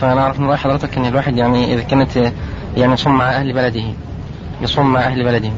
[0.00, 2.32] فنعرف من رأي حضرتك أن الواحد يعني إذا كانت
[2.76, 3.82] يعني يصوم مع أهل بلده
[4.62, 5.50] يصوم مع أهل بلده.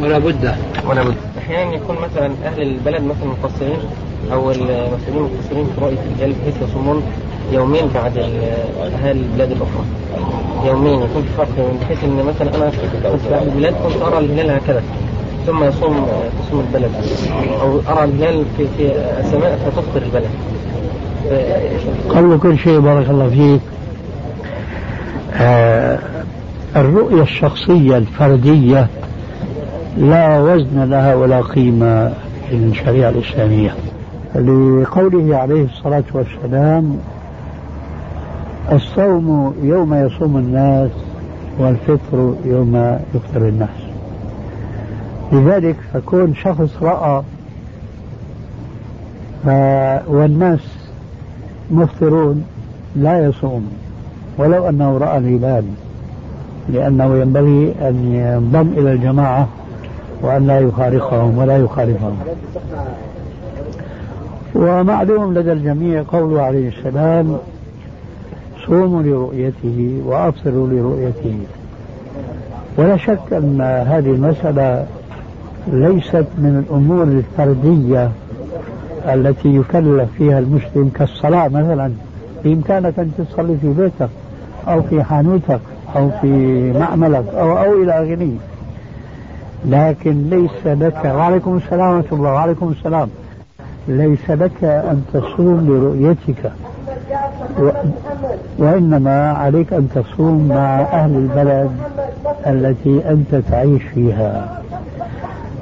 [0.00, 0.54] ولا بد.
[0.86, 1.16] ولا بد.
[1.38, 3.78] أحيانا يكون مثلا أهل البلد مثلا مقصرين
[4.32, 7.02] أو المسؤولين مقصرين في رؤيه الهلال بحيث يصومون.
[7.52, 9.84] يومين بعد أهل البلاد الأخرى.
[10.66, 11.02] يومين.
[11.02, 14.82] يكون في فرق بحيث إن مثلا أنا كنت في أهل البلاد كنت أرى الهلال هكذا.
[15.46, 16.06] ثم يصوم
[16.46, 16.90] تصوم البلد.
[17.60, 20.30] أو أرى الهلال في في السماء فتفطر البلد.
[22.08, 23.60] قبل كل شيء بارك الله فيك.
[25.34, 25.98] آه
[26.76, 28.86] الرؤية الشخصية الفردية
[29.98, 32.12] لا وزن لها ولا قيمة
[32.48, 33.74] في الشريعة الإسلامية.
[34.34, 36.98] لقوله عليه الصلاة والسلام
[38.72, 40.90] الصوم يوم يصوم الناس
[41.58, 43.68] والفطر يوم يفطر الناس.
[45.32, 47.22] لذلك فكون شخص رأى
[50.08, 50.60] والناس
[51.70, 52.44] مفطرون
[52.96, 53.70] لا يصوم
[54.38, 55.64] ولو أنه رأى الهلال
[56.68, 59.48] لأنه ينبغي أن ينضم إلى الجماعة
[60.22, 62.16] وأن لا يفارقهم ولا يخالفهم.
[64.54, 67.36] ومعلوم لدى الجميع قوله عليه السلام
[68.66, 71.38] صوموا لرؤيته وأبصروا لرؤيته.
[72.78, 74.86] ولا شك أن هذه المسألة
[75.66, 78.10] ليست من الأمور الفردية
[79.04, 81.92] التي يكلف فيها المسلم كالصلاة مثلا.
[82.44, 84.08] بإمكانك أن تصلي في بيتك
[84.68, 85.60] أو في حانوتك
[85.96, 88.30] أو في معملك أو أو إلى آخره.
[89.64, 93.08] لكن ليس لك وعليكم السلام ورحمة الله وعليكم السلام.
[93.88, 96.52] ليس لك أن تصوم لرؤيتك.
[98.58, 101.70] وإنما عليك أن تصوم مع أهل البلد
[102.46, 104.62] التي أنت تعيش فيها.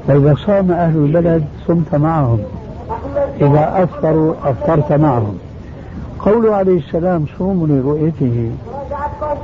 [0.08, 2.38] فإذا صام أهل البلد صمت معهم.
[3.40, 5.38] إذا أفطروا أفطرت معهم.
[6.18, 8.50] قوله عليه السلام صوموا لرؤيته.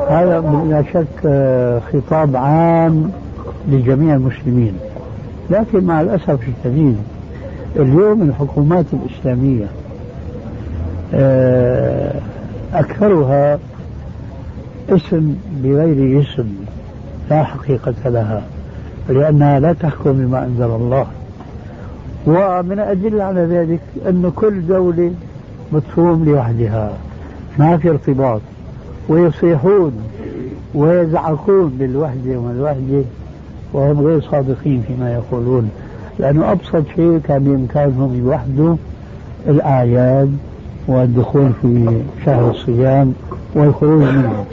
[0.09, 1.21] هذا بلا شك
[1.93, 3.11] خطاب عام
[3.69, 4.79] لجميع المسلمين.
[5.51, 6.97] لكن مع الأسف الشديد
[7.77, 9.80] اليوم الحكومات الإسلامية آه،
[12.75, 13.59] أكثرها
[14.91, 16.49] اسم بغير اسم
[17.31, 18.43] لا حقيقة لها
[19.09, 21.07] لأنها لا تحكم بما أنزل الله.
[22.27, 25.13] ومن الأدلة على ذلك أن كل دولة
[25.75, 26.93] بتصوم لوحدها
[27.59, 28.41] ما في ارتباط
[29.09, 29.93] ويصيحون
[30.75, 33.03] ويزعقون بالوحدة والوحدة
[33.73, 35.71] وهم غير صادقين فيما يقولون.
[36.19, 38.77] لأنه أبسط شيء كان بإمكانهم يوحدوا
[39.49, 40.37] الأعياد.
[40.89, 43.13] والدخول في شهر الصيام
[43.55, 44.45] والخروج منه.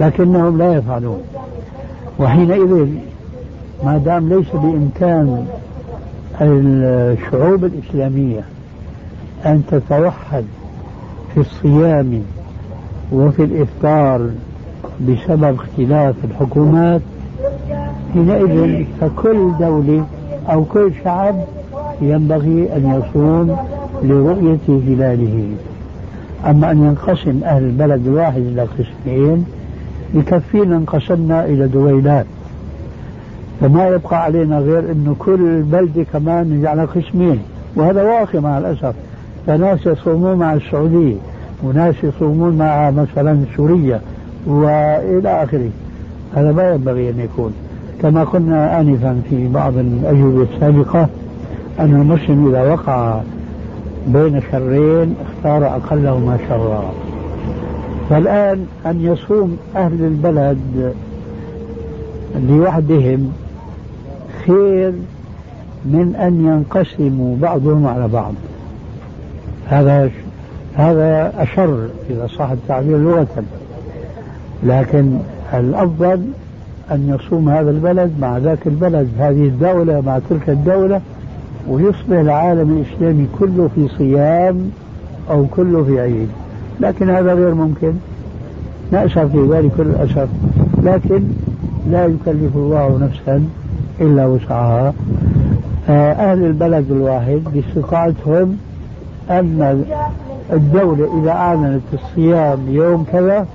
[0.00, 1.20] لكنهم لا يفعلون.
[2.20, 2.86] وحينئذ
[3.84, 5.46] ما دام ليس بإمكان
[6.40, 8.40] الشعوب الإسلامية
[9.46, 10.44] أن تتوحد
[11.34, 12.22] في الصيام
[13.12, 14.30] وفي الإفطار
[15.00, 17.00] بسبب اختلاف الحكومات
[18.14, 20.04] حينئذ فكل دولة
[20.50, 21.34] أو كل شعب
[22.00, 23.56] ينبغي أن يصوم
[24.02, 25.48] لرؤية هلاله
[26.46, 29.44] أما أن ينقسم أهل البلد الواحد إلى قسمين
[30.14, 32.26] يكفينا انقسمنا إلى دويلات.
[33.60, 37.38] فما يبقى علينا غير أنه كل بلدة كمان نجعلها قسمين.
[37.76, 38.94] وهذا واقع مع الأسف.
[39.46, 41.16] فناس يصومون مع السعودية
[41.64, 44.00] وناس يصومون مع مثلا سوريا
[44.46, 45.70] وإلى آخره.
[46.34, 47.52] هذا ما ينبغي أن يكون.
[48.02, 51.08] كما قلنا آنفا في بعض الأجوبة السابقة
[51.80, 53.20] أن المسلم إذا وقع
[54.06, 56.92] بين شرين اختار أقلهما شرا
[58.10, 60.94] فالآن أن يصوم أهل البلد
[62.48, 63.32] لوحدهم
[64.46, 64.92] خير
[65.84, 68.34] من أن ينقسموا بعضهم على بعض.
[69.68, 70.10] هذا
[70.74, 73.44] هذا أشر إذا صح التعبير لغة.
[74.62, 75.18] لكن
[75.54, 76.22] الأفضل
[76.90, 79.08] أن يصوم هذا البلد مع ذاك البلد.
[79.18, 81.00] هذه الدولة مع تلك الدولة
[81.68, 84.70] ويصبح العالم الإسلامي كله في صيام
[85.30, 86.28] أو كله في عيد.
[86.80, 87.92] لكن هذا غير ممكن.
[88.92, 90.28] نأسف في ذلك كل الأسف
[90.82, 91.22] لكن
[91.90, 93.44] لا يكلف الله نفسا
[94.00, 94.92] إلا وسعها.
[95.88, 98.56] آه، أهل البلد الواحد باستطاعتهم
[99.30, 99.84] أن
[100.52, 103.46] الدولة إذا أعلنت الصيام يوم كذا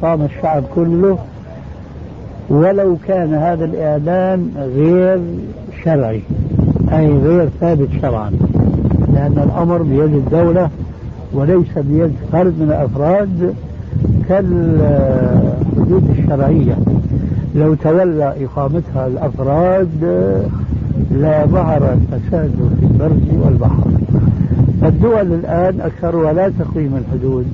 [0.00, 1.18] صام الشعب كله
[2.50, 5.20] ولو كان هذا الإعلان غير
[5.84, 6.22] شرعي.
[6.92, 8.30] أي غير ثابت شرعا
[9.14, 10.68] لأن الأمر بيد الدولة
[11.32, 13.54] وليس بيد فرد من الأفراد
[14.28, 16.76] كالحدود الشرعية.
[17.54, 19.88] لو تولى إقامتها الأفراد
[21.10, 23.84] لا ظهر الفساد في البر والبحر.
[24.82, 27.46] الدول الآن أكثرها لا تقيم الحدود.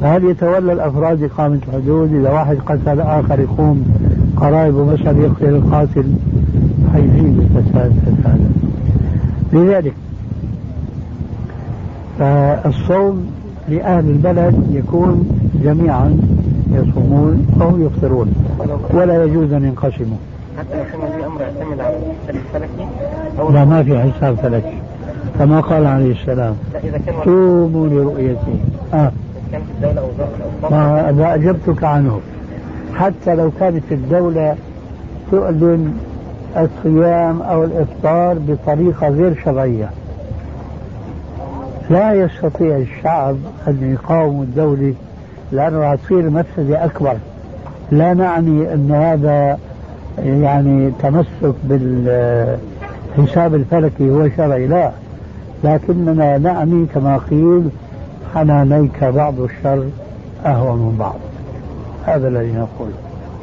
[0.00, 3.84] فهل يتولى الأفراد إقامة الحدود إذا واحد قتل آخر يقوم
[4.36, 6.04] قرايبه مثلا يقتل القاتل؟
[6.92, 8.50] حيزيد الفساد فسادا
[9.52, 9.94] لذلك
[12.18, 13.30] فالصوم
[13.68, 15.28] لأهل البلد يكون
[15.64, 16.18] جميعا
[16.72, 18.32] يصومون أو يفطرون
[18.90, 20.16] ولا يجوز أن ينقسموا.
[20.58, 21.96] حتى يكون الأمر يعتمد على
[22.28, 24.78] الحساب الفلكي لا ما في حساب فلكي.
[25.38, 26.54] كما قال عليه السلام
[27.24, 28.54] صوموا لرؤيتي.
[28.94, 29.12] آه.
[29.52, 30.08] كانت الدولة
[31.18, 32.20] ما أجبتك عنه.
[32.94, 34.54] حتى لو كانت الدولة
[35.30, 35.92] تؤذن
[36.56, 39.90] الصيام أو الإفطار بطريقة غير شرعية.
[41.90, 43.36] لا يستطيع الشعب
[43.68, 44.94] أن يقاوم الدولة
[45.52, 47.16] لأنه تصير مفسدة أكبر.
[47.90, 49.58] لا نعني أن هذا
[50.18, 54.90] يعني تمسك بالحساب الفلكي هو شرعي لا.
[55.64, 57.68] لكننا نعني كما قيل
[58.34, 59.84] حنانيك بعض الشر
[60.46, 61.16] أهون من بعض.
[62.06, 62.90] هذا الذي نقول.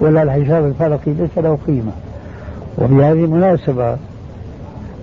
[0.01, 1.91] ولا الحساب الفلكي ليس له قيمة.
[2.77, 3.97] وبهذه المناسبة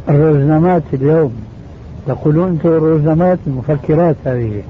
[0.09, 1.33] الرزنامات اليوم
[2.09, 4.63] يقولون أنتم الرزنامات المفكرات هذه.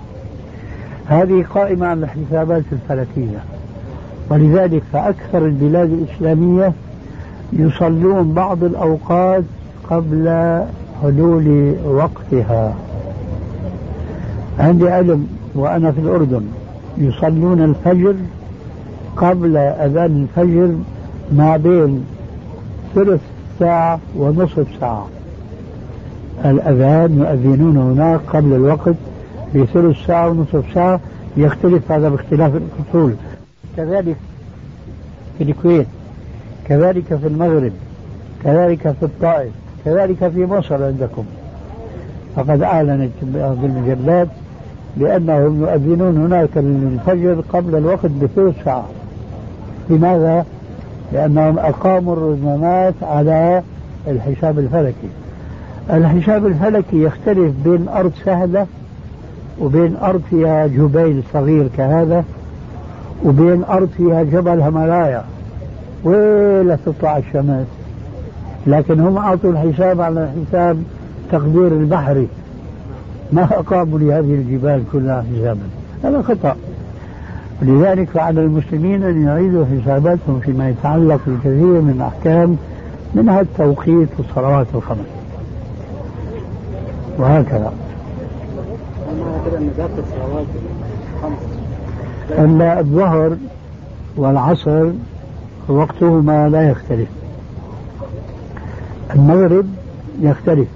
[1.07, 3.39] هذه قائمة على الحسابات الفلكية.
[4.31, 6.73] ولذلك فأكثر البلاد الإسلامية
[7.53, 9.45] يصلون بعض الأوقات
[9.91, 10.59] قبل
[11.03, 12.75] حلول وقتها.
[14.59, 16.43] عندي علم وأنا في الأردن
[16.99, 18.15] يصلون الفجر
[19.17, 20.75] قبل أذان الفجر
[21.33, 22.05] ما بين
[22.95, 23.21] ثلث
[23.59, 25.09] ساعة ونصف ساعة.
[26.45, 28.95] الأذان يؤذنون هناك قبل الوقت
[29.55, 31.01] بثلث ساعة ونصف ساعة.
[31.37, 33.15] يختلف هذا باختلاف الأصول.
[33.77, 34.17] كذلك
[35.39, 35.87] في الكويت
[36.69, 37.73] كذلك في المغرب
[38.45, 39.53] كذلك في الطائف
[39.85, 41.25] كذلك في مصر عندكم.
[42.37, 44.29] فقد أعلنت بعض المجلات
[44.97, 48.89] بأنهم يؤذنون هناك الفجر قبل الوقت بثلث ساعة.
[49.91, 50.45] لماذا؟
[51.15, 53.63] لأنهم أقاموا الرزمامات على
[54.09, 55.09] الحساب الفلكي.
[55.91, 58.67] الحساب الفلكي يختلف بين أرض سهلة
[59.61, 62.25] وبين أرض فيها جبيل صغير كهذا
[63.25, 65.25] وبين أرض فيها جبل هيمالايا.
[66.05, 67.67] ولا تطلع الشمس
[68.67, 70.83] لكن هم أعطوا الحساب على حساب
[71.33, 72.29] تقدير البحري.
[73.33, 75.69] ما أقاموا لهذه الجبال كلها حسابا.
[76.05, 76.57] هذا خطأ.
[77.63, 82.57] لذلك فعلى المسلمين أن يعيدوا حساباتهم فيما يتعلق بالكثير من الأحكام
[83.15, 84.99] منها التوقيت والصلوات الخمس
[87.19, 87.73] وهكذا.
[92.39, 93.37] أن الظهر
[94.17, 94.91] والعصر
[95.69, 97.09] وقتهما لا يختلف.
[99.15, 99.67] المغرب
[100.21, 100.69] يختلف.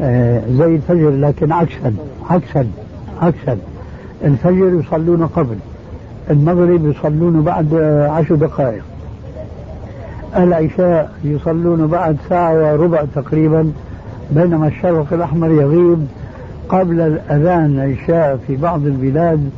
[0.00, 1.94] آه زي الفجر لكن عكسا
[2.30, 2.66] عكسا
[3.22, 3.58] عكسا.
[4.24, 5.56] الفجر يصلون قبل
[6.30, 7.74] المغرب يصلون بعد
[8.10, 8.82] عشر دقائق.
[10.36, 13.72] العشاء يصلون بعد ساعة وربع تقريبا
[14.30, 16.06] بينما الشرق الأحمر يغيب
[16.68, 19.50] قبل الأذان العشاء في بعض البلاد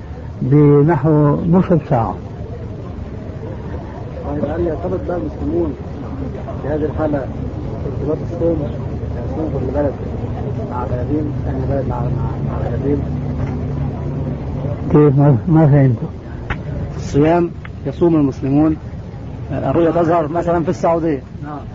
[0.43, 2.14] بنحو نصف ساعة.
[4.27, 5.75] طيب هل يرتبط بقى المسلمون
[6.62, 7.19] في هذه الحالة
[7.87, 8.57] ارتباط الصوم؟
[9.33, 9.93] يصوم كل بلد
[10.71, 12.59] مع بلدين أهل بلد مع مع
[14.97, 15.97] كيف؟ ما, ما فهمت
[16.97, 17.51] الصيام
[17.86, 18.76] يصوم المسلمون.
[19.53, 21.22] الرؤية تظهر مثلا في السعودية.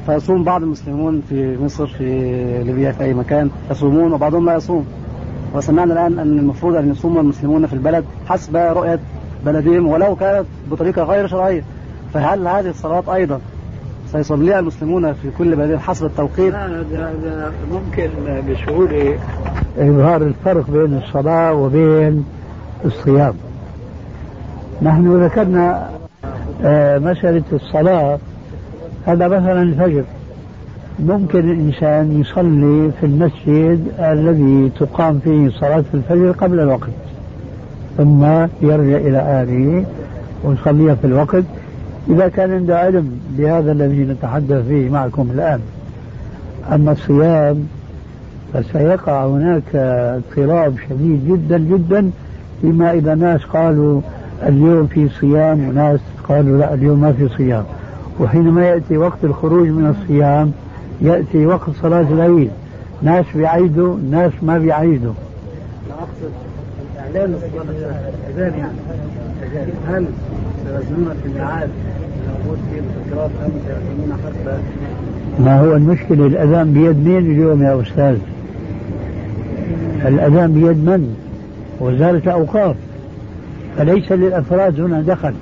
[0.05, 2.03] فيصوم بعض المسلمون في مصر في
[2.63, 4.85] ليبيا في أي مكان يصومون وبعضهم لا يصوم.
[5.53, 8.99] وسمعنا الآن أن المفروض أن يصوم المسلمون في البلد حسب رؤية
[9.45, 11.63] بلدهم ولو كانت بطريقة غير شرعية.
[12.13, 13.39] فهل هذه الصلوات أيضا
[14.11, 18.09] سيصليها المسلمون في كل بلد حسب التوقيت؟ هذا ممكن
[18.49, 19.19] بسهولة
[19.77, 22.25] إظهار الفرق بين الصلاة وبين
[22.85, 23.33] الصيام.
[24.81, 25.89] نحن ذكرنا
[26.63, 28.19] آه، مسألة الصلاة.
[29.05, 30.03] هذا مثلا الفجر.
[30.99, 36.89] ممكن الإنسان يصلي في المسجد الذي تقام فيه صلاة الفجر قبل الوقت
[37.97, 38.23] ثم
[38.61, 39.85] يرجع إلى أهله
[40.43, 41.43] ويصليها في الوقت.
[42.09, 45.59] إذا كان عنده علم بهذا الذي نتحدث فيه معكم الآن.
[46.71, 47.67] أما الصيام
[48.53, 52.11] فسيقع هناك اضطراب شديد جدا جدا
[52.61, 54.01] فيما إذا ناس قالوا
[54.47, 55.99] اليوم في صيام وناس
[56.29, 57.63] قالوا لا اليوم ما في صيام.
[58.19, 60.51] وحينما يأتي وقت الخروج من الصيام
[61.01, 62.51] يأتي وقت صلاة العيد.
[63.01, 65.13] ناس بيعيدوا ناس ما بيعيدوا.
[66.95, 67.35] الإعلان
[68.29, 68.77] الأذان يعني.
[69.87, 70.05] هل
[71.23, 71.69] في الميعاد؟
[72.47, 73.51] المذكرات أم
[74.25, 74.57] حتى؟
[75.39, 78.17] ما هو المشكلة؟ الأذان بيد مين اليوم يا أستاذ؟
[80.05, 81.15] الأذان بيد من؟
[81.81, 82.75] وزارة الأوقاف
[83.77, 85.33] فليس للأفراد هنا دخل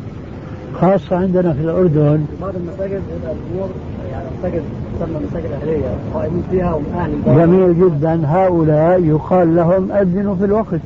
[0.82, 2.26] خاصة عندنا في الأردن.
[2.42, 3.70] بعض المساجد الأمور
[4.12, 4.62] يعني مساجد
[5.00, 8.22] تسمى مساجد أهلية قائمين فيها ومن أهل البلد جميل جدا.
[8.26, 10.80] هؤلاء يقال لهم أذنوا في الوقت.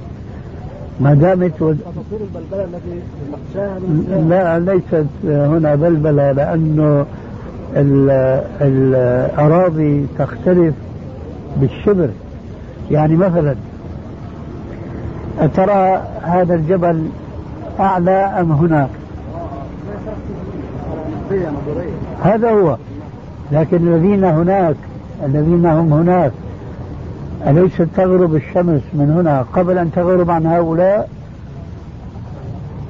[0.99, 1.70] ما دامت و...
[1.70, 7.06] البلبلة التي لا ليست هنا بلبلة لأنه
[7.76, 10.74] ال- الأراضي تختلف
[11.58, 12.10] بالشبر.
[12.91, 13.56] يعني مثلا
[15.43, 17.09] أترى هذا الجبل
[17.79, 18.89] أعلى أم هناك؟
[22.23, 22.77] هذا هو.
[23.51, 24.75] لكن الذين هناك
[25.25, 26.31] الذين هم هناك
[27.47, 31.09] أليست تغرب الشمس من هنا قبل أن تغرب عن هؤلاء؟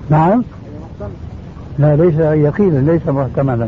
[0.10, 0.44] نعم.
[1.80, 3.68] لا ليس يقينا ليس محتملا.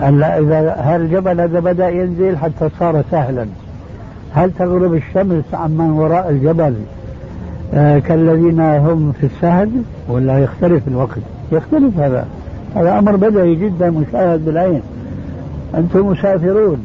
[0.00, 3.46] هلا إذا الجبل هذا بدأ ينزل حتى صار سهلا.
[4.34, 6.74] هل تغرب الشمس عمن وراء الجبل؟
[7.74, 9.70] كالذين هم في السهل
[10.08, 11.18] ولا يختلف الوقت
[11.52, 12.26] يختلف هذا
[12.76, 14.82] هذا أمر بديهي جدا مشاهد بالعين
[15.74, 16.78] أنتم مسافرون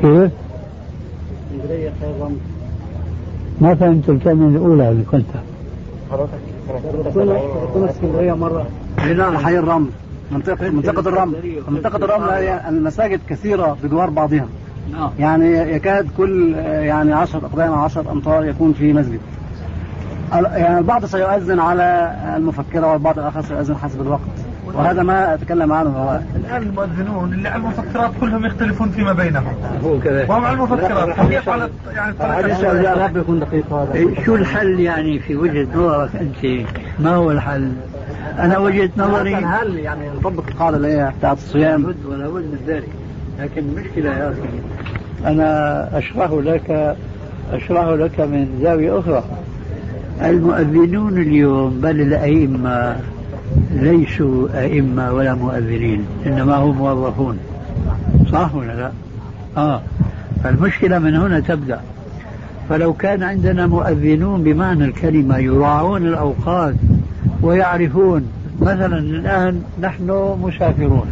[0.00, 0.30] كيف؟
[1.54, 2.38] اسكندريه خير رمل
[3.60, 5.42] ما فهمت الكلمة الأولى اللي قلتها
[6.12, 8.66] رحنا اسكندريه مره
[9.06, 9.86] لا حي الرمل
[10.30, 11.62] منطقة منطقة الرمل.
[11.68, 14.46] منطقة الرمل هي المساجد كثيرة بجوار بعضها.
[14.92, 15.10] نعم.
[15.18, 19.20] يعني يكاد كل يعني 10 أقدام 10 أمتار يكون في مسجد.
[20.32, 24.20] يعني البعض سيؤذن على المفكرة والبعض الآخر سيؤذن حسب الوقت.
[24.74, 25.90] وهذا ما أتكلم عنه.
[25.90, 29.54] هو الآن المؤذنون اللي على المفكرات كلهم يختلفون فيما بينهم.
[29.84, 30.26] هو كذا.
[30.28, 31.70] وهم على المفكرات كيف على
[32.82, 34.24] يعني يكون دقيق هذا.
[34.24, 36.66] شو الحل يعني في وجهة نظرك أنت؟
[37.00, 37.72] ما هو الحل؟
[38.38, 42.58] أنا وجهة نظري هل يعني نطبق القاعدة اللي هي بتاعت الصيام؟ بد ولا بد من
[42.66, 42.88] ذلك.
[43.40, 44.48] لكن المشكلة يا أخي
[45.26, 46.96] أنا أشرح لك
[47.52, 49.24] أشرح لك من زاوية أخرى.
[50.22, 52.96] المؤذنون اليوم بل الأئمة
[53.72, 57.38] ليسوا أئمة ولا مؤذنين إنما هم موظفون.
[58.32, 58.90] صح ولا لا؟
[59.56, 59.82] آه.
[60.44, 61.80] فالمشكلة من هنا تبدأ.
[62.68, 66.74] فلو كان عندنا مؤذنون بمعنى الكلمة يراعون الأوقات
[67.46, 68.22] ويعرفون.
[68.60, 71.06] مثلا الآن نحن مسافرون.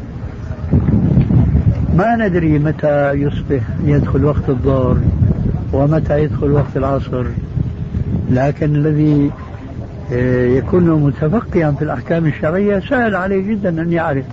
[1.97, 4.97] ما ندري متى يصبح يدخل وقت الظهر
[5.73, 7.25] ومتى يدخل وقت العصر.
[8.31, 9.31] لكن الذي
[10.13, 14.25] آه، يكون متفقيا في الأحكام الشرعية سهل عليه جدا أن يعرف.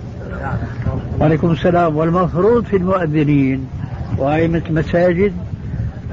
[1.20, 1.96] وعليكم السلام.
[1.96, 3.66] والمفروض في المؤذنين
[4.18, 5.32] وأئمة المساجد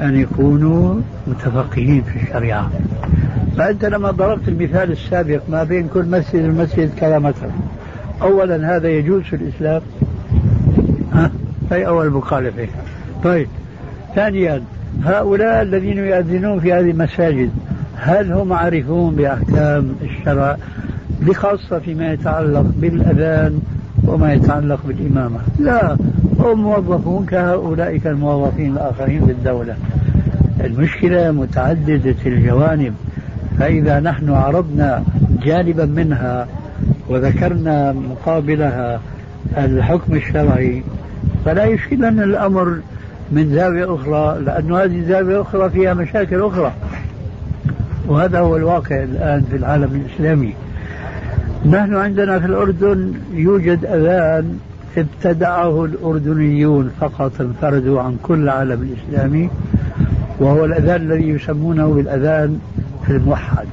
[0.01, 2.69] أن يكونوا متفقهين في الشريعة.
[3.60, 7.47] فأنت لما ضربت المثال السابق ما بين كل مسجد ومسجد كذا متر
[8.22, 9.82] أولا هذا يجوز في الإسلام.
[11.14, 11.32] ها؟
[11.72, 12.68] هي أول مخالفة.
[13.24, 13.47] طيب.
[14.16, 14.62] ثانيا
[15.03, 17.49] هؤلاء الذين يؤذنون في هذه المساجد
[17.95, 20.57] هل هم عارفون بأحكام الشرع؟
[21.22, 23.60] بخاصة فيما يتعلق بالأذان
[24.07, 25.39] وما يتعلق بالإمامة.
[25.60, 25.97] لا
[26.39, 29.76] هم موظفون كهؤلاء الموظفين الآخرين في الدولة.
[30.64, 32.93] المشكلة متعددة الجوانب.
[33.60, 35.03] فإذا نحن عرضنا
[35.43, 36.47] جانبا منها
[37.10, 38.99] وذكرنا مقابلها
[39.57, 40.84] الحكم الشرعي
[41.45, 42.80] فلا يشكلنا الأمر
[43.32, 46.74] من زاوية أخرى لأن هذه زاوية أخرى فيها مشاكل أخرى.
[48.07, 50.53] وهذا هو الواقع الآن في العالم الإسلامي.
[51.66, 54.60] نحن عندنا في الأردن يوجد أذان
[54.97, 59.49] ابتدعه الأردنيون فقط انفردوا عن كل العالم الإسلامي
[60.39, 62.60] وهو الأذان الذي يسمونه بالأذان
[63.12, 63.68] الموحد.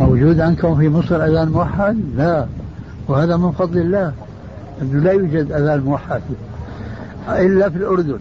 [0.00, 2.46] موجود عندكم في مصر أذان موحد؟ لا.
[3.08, 4.12] وهذا من فضل الله.
[4.82, 6.22] أنه لا يوجد أذان موحد
[7.28, 8.18] إلا في الأردن.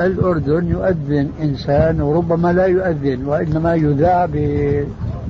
[0.00, 4.28] الأردن يؤذن إنسان وربما لا يؤذن وإنما يذاع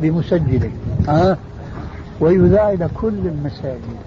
[0.02, 0.70] بمسجله
[1.08, 1.36] ها؟
[2.20, 3.98] ويذاع إلى كل المساجد.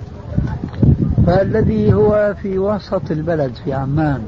[1.27, 4.21] فالذي هو في وسط البلد في عمان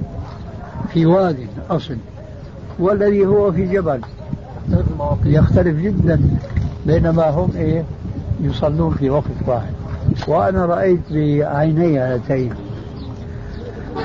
[0.94, 1.98] في وادي أصل
[2.80, 4.02] والذي هو في جبل.
[5.26, 6.22] يختلف جدا
[6.86, 7.84] بينما هم إيه؟
[8.42, 9.74] يصلون في وقت واحد.
[10.28, 12.54] وأنا رأيت بعيني هاتين.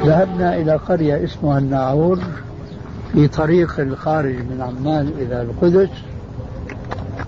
[0.04, 2.18] ذهبنا إلى قرية اسمها الناعور
[3.12, 5.90] في طريق الخارج من عمان إلى القدس.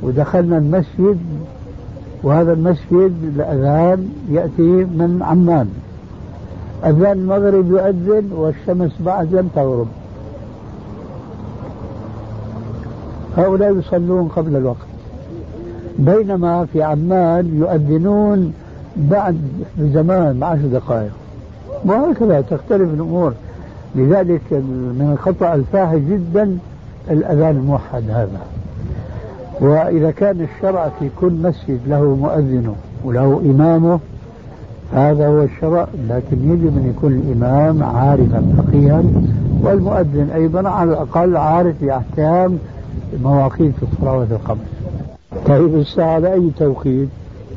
[0.03, 1.19] ودخلنا المسجد
[2.23, 5.69] وهذا المسجد الأذان يأتي من عمان.
[6.85, 9.89] أذان المغرب يؤذن والشمس بعد لم تغرب.
[13.41, 14.87] هؤلاء يصلون قبل الوقت.
[15.99, 18.53] بينما في عمان يؤذنون
[18.97, 19.37] بعد
[19.79, 21.11] بزمان بعشر دقائق.
[21.85, 23.33] وهكذا تختلف الأمور.
[23.95, 26.59] لذلك من الخطأ الفاحش جدا
[27.11, 28.41] الأذان الموحد هذا.
[29.61, 32.75] وإذا كان الشرع في كل مسجد له مؤذنه
[33.05, 33.99] وله إمامه
[34.93, 39.03] هذا هو الشرع لكن يجب أن يكون الإمام عارفا فقيها
[39.63, 42.59] والمؤذن أيضا على الأقل عارف بأحكام
[43.23, 44.59] مواقيت الصلوات الخمس
[45.47, 47.09] طيب الساعة على أي توقيت؟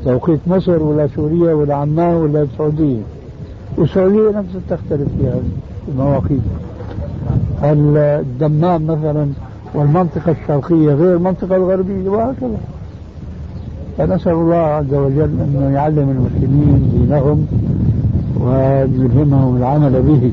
[0.04, 3.00] توقيت مصر ولا سوريا ولا عمان ولا السعودية؟
[3.78, 5.34] والسعودية نفسها تختلف فيها
[5.88, 6.40] المواقيت.
[7.62, 9.28] الدمام مثلا
[9.74, 12.58] والمنطقة الشرقية غير المنطقة الغربية وهكذا.
[13.98, 17.46] فنسأل الله عز وجل أنه يعلم المسلمين دينهم
[18.40, 20.32] ويلهمهم العمل به.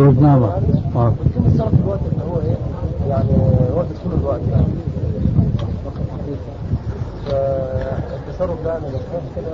[0.00, 0.46] روزنامة
[0.96, 1.12] آه.
[3.08, 3.28] يعني
[3.76, 4.64] وقت طول الوقت يعني
[7.26, 8.86] فالتصرف ده أنا
[9.36, 9.48] كده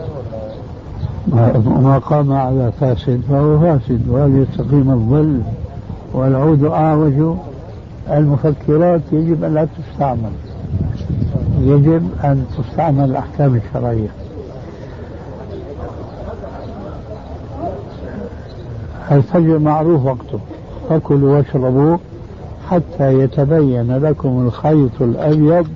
[1.33, 5.41] ولا ما قام على فاسد فهو فاسد وهل يستقيم الظل
[6.15, 7.37] والعود أعوج.
[8.11, 10.31] المفكرات يجب أن لا تستعمل
[11.61, 14.09] يجب أن تستعمل الأحكام الشرعية.
[19.13, 20.39] الفجر معروف وقته.
[20.89, 21.97] فكلوا واشربوا
[22.71, 25.67] حتى يتبين لكم الخيط الأبيض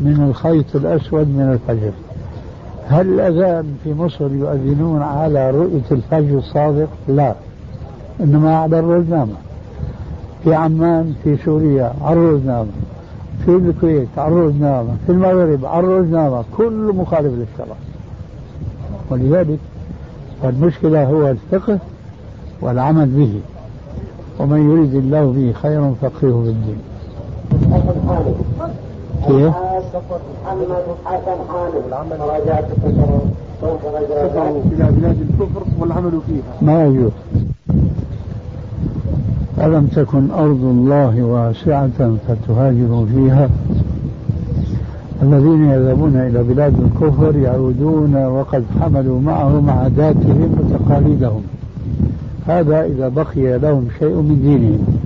[0.00, 1.92] من الخيط الأسود من الفجر.
[2.88, 7.34] هل الأذان في مصر يؤذنون على رؤية الفجر الصادق؟ لا.
[8.20, 9.32] إنما على الروزنامة
[10.44, 12.68] في عمان في سوريا على الروزنامة
[13.44, 17.76] في الكويت على الروزنامة في المغرب على الروزنامة كل مخالف للشرع
[19.10, 19.58] ولذلك
[20.44, 21.78] المشكلة هو الفقه
[22.62, 23.40] والعمل به.
[24.38, 26.80] ومن يريد الله به خيرا فقهه في الدين.
[29.26, 29.54] كيف؟
[30.44, 30.68] محمد
[31.04, 31.74] حسن حامد
[34.72, 37.10] إلى بلاد الكفر والعمل فيها ما يجوز.
[39.58, 43.48] ألم تكن أرض الله واسعة فتهاجروا فيها؟
[45.22, 51.42] الذين يذهبون إلى بلاد الكفر يعودون وقد حملوا معهم عاداتهم وتقاليدهم.
[52.46, 55.02] هذا إذا بقي لهم شيء من دينهم.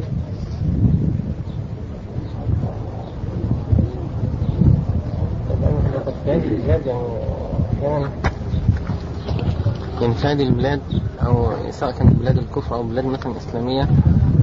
[10.26, 10.80] هذه البلاد
[11.26, 13.88] أو سواء كانت بلاد الكفر أو بلاد مثلا إسلامية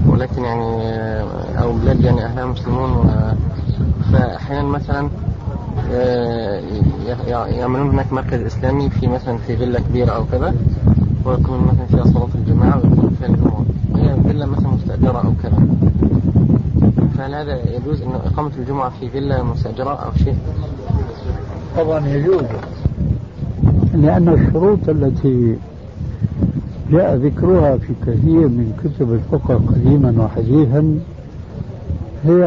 [0.07, 0.81] ولكن يعني
[1.61, 3.11] أو بلاد يعني أهلها مسلمون
[4.11, 5.09] فأحيانا مثلا
[5.91, 6.61] آه،
[7.47, 10.55] يعملون هناك مركز إسلامي في مثلا في فيلا كبيرة أو كذا.
[11.26, 15.67] ويكون مثلا فيها صلاة الجماعة ويكون فيها الجمعة وهي فيلا مثلا مستأجرة أو كذا.
[17.17, 20.36] فهل هذا يجوز أن إقامة الجمعة في فيلا مستأجرة أو شيء؟
[21.78, 22.43] طبعا يجوز.
[23.93, 25.55] لأن الشروط التي
[26.91, 30.99] جاء ذكرها في كثير من كتب الفقه قديما وحديثا
[32.26, 32.45] هي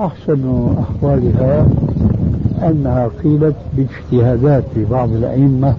[0.00, 1.66] أحسن أحوالها
[2.62, 5.74] أنها قيلت باجتهادات لبعض الأئمة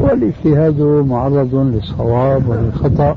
[0.00, 3.16] والاجتهاد معرض للصواب وللخطأ.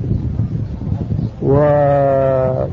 [1.44, 2.66] ومن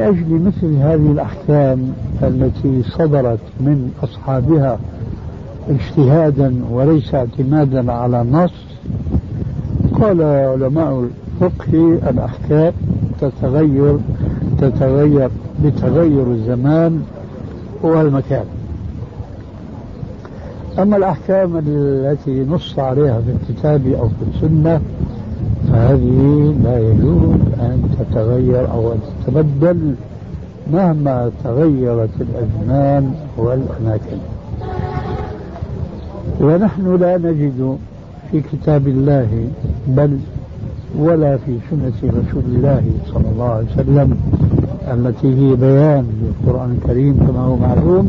[0.00, 4.78] أجل مثل هذه الأحكام التي صدرت من أصحابها
[5.68, 8.52] اجتهادا وليس اعتمادا على نص
[10.00, 11.08] قال علماء
[11.40, 12.72] الفقه الأحكام
[13.20, 13.98] تتغير
[14.60, 15.30] تتغير
[15.64, 17.02] بتغير الزمان
[17.82, 18.44] والمكان.
[20.78, 24.80] أما الأحكام التي نص عليها في الكتاب أو في السنة
[25.72, 29.94] فهذه لا يجوز أن تتغير أو أن تتبدل
[30.72, 34.18] مهما تغيرت الأزمان والأماكن.
[36.40, 37.76] ونحن لا نجد
[38.30, 39.28] في كتاب الله
[39.88, 40.18] بل
[40.98, 42.82] ولا في سنة رسول الله
[43.14, 44.16] صلى الله عليه وسلم
[44.92, 48.08] التي هي بيان للقرآن الكريم كما هو معلوم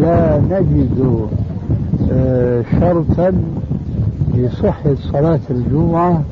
[0.00, 1.26] لا نجد
[2.80, 3.32] شرطا
[4.34, 6.22] لصحة صلاة الجمعة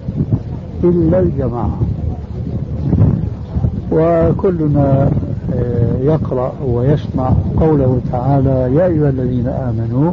[0.84, 1.78] إلا الجماعة.
[3.92, 5.10] وكلنا
[5.54, 10.12] آه، يقرأ ويسمع قوله تعالى يا أيها الذين آمنوا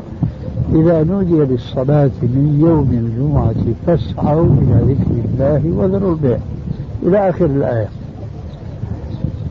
[0.73, 6.37] إذا نودي للصلاة من يوم الجمعة فاسعوا إلى ذكر الله وذروا البيع.
[7.03, 7.87] إلى آخر الآية.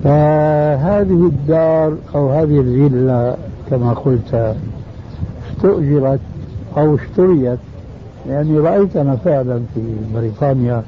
[0.05, 3.35] فهذه الدار أو هذه الفيلا
[3.71, 4.55] كما قلت
[5.61, 6.21] استؤجرت
[6.77, 7.59] أو اشتريت
[8.29, 9.81] يعني رأيت أنا فعلا في
[10.15, 10.83] بريطانيا.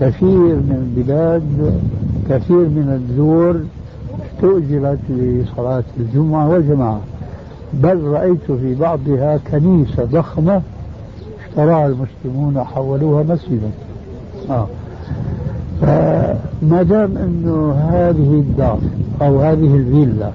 [0.00, 1.42] كثير من البلاد
[2.28, 3.60] كثير من الدور
[4.26, 7.00] استؤجرت لصلاة الجمعة والجماعة
[7.72, 10.62] بل رأيت في بعضها كنيسة ضخمة
[11.48, 13.70] اشتراها المسلمون وحولوها مسجدا.
[14.50, 14.66] آه.
[15.80, 18.78] فما دام إنه هذه الدار
[19.22, 20.30] أو هذه الفيلا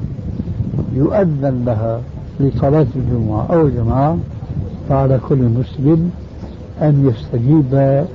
[0.96, 2.02] يؤذن لها
[2.42, 4.18] لصلاة الجمعة أو الجماعة
[4.90, 6.12] فعلى كل مسلم
[6.82, 8.06] أن يستجيب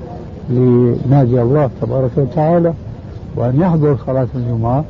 [0.51, 2.73] لنادي الله تبارك وتعالى
[3.37, 4.85] وأن يحضر صلاة الجمعة.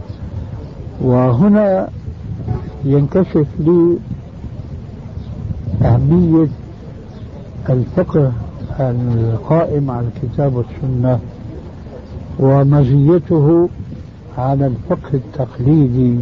[1.03, 1.89] وهنا
[2.85, 3.99] ينكشف لي
[5.83, 6.49] أهمية
[7.71, 8.33] الفقه
[8.81, 11.19] القائم على الكتاب والسنة
[12.39, 13.69] ومزيته
[14.39, 16.17] على الفقه التقليدي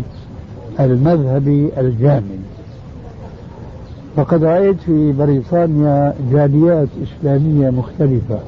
[0.80, 2.43] المذهبي الجامد
[4.16, 8.38] فقد رأيت في بريطانيا جاليات إسلامية مختلفة.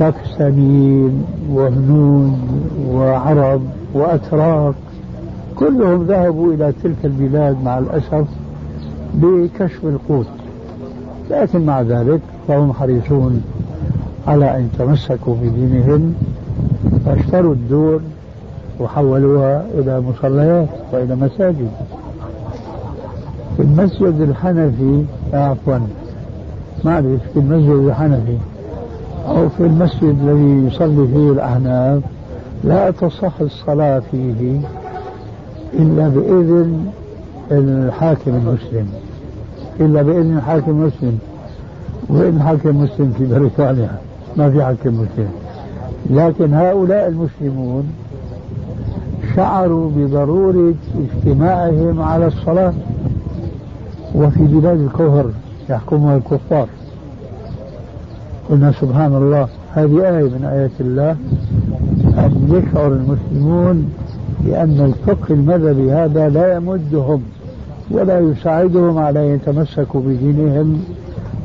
[0.00, 2.38] باكستانيين وهنود
[2.90, 3.62] وعرب
[3.94, 4.74] وأتراك
[5.56, 8.26] كلهم ذهبوا إلى تلك البلاد مع الأسف
[9.14, 10.26] بكشف القوت.
[11.30, 13.42] لكن مع ذلك فهم حريصون
[14.26, 16.14] على أن يتمسكوا بدينهم
[17.06, 18.00] فاشتروا الدور
[18.80, 21.70] وحولوها إلى مصليات وإلى مساجد.
[23.58, 25.78] في المسجد الحنفي عفوا.
[26.84, 28.36] معلش في المسجد الحنفي
[29.28, 32.02] أو في المسجد الذي يصلي فيه الأحناف
[32.64, 34.60] لا تصح الصلاة فيه
[35.74, 36.86] إلا بإذن
[37.50, 38.86] الحاكم المسلم.
[39.80, 41.18] إلا بإذن الحاكم المسلم.
[42.08, 43.90] وإذن الحاكم المسلم في بريطانيا
[44.36, 45.28] ما في حاكم مسلم.
[46.10, 47.84] لكن هؤلاء المسلمون
[49.36, 52.72] شعروا بضرورة اجتماعهم على الصلاة.
[54.14, 55.30] وفي بلاد الكفر
[55.70, 56.68] يحكمها الكفار.
[58.50, 61.16] قلنا سبحان الله هذه آية من آيات الله.
[62.18, 63.92] أن يشعر المسلمون
[64.40, 67.22] بأن الفقه المذهبي هذا لا يمدهم
[67.90, 70.84] ولا يساعدهم على أن يتمسكوا بدينهم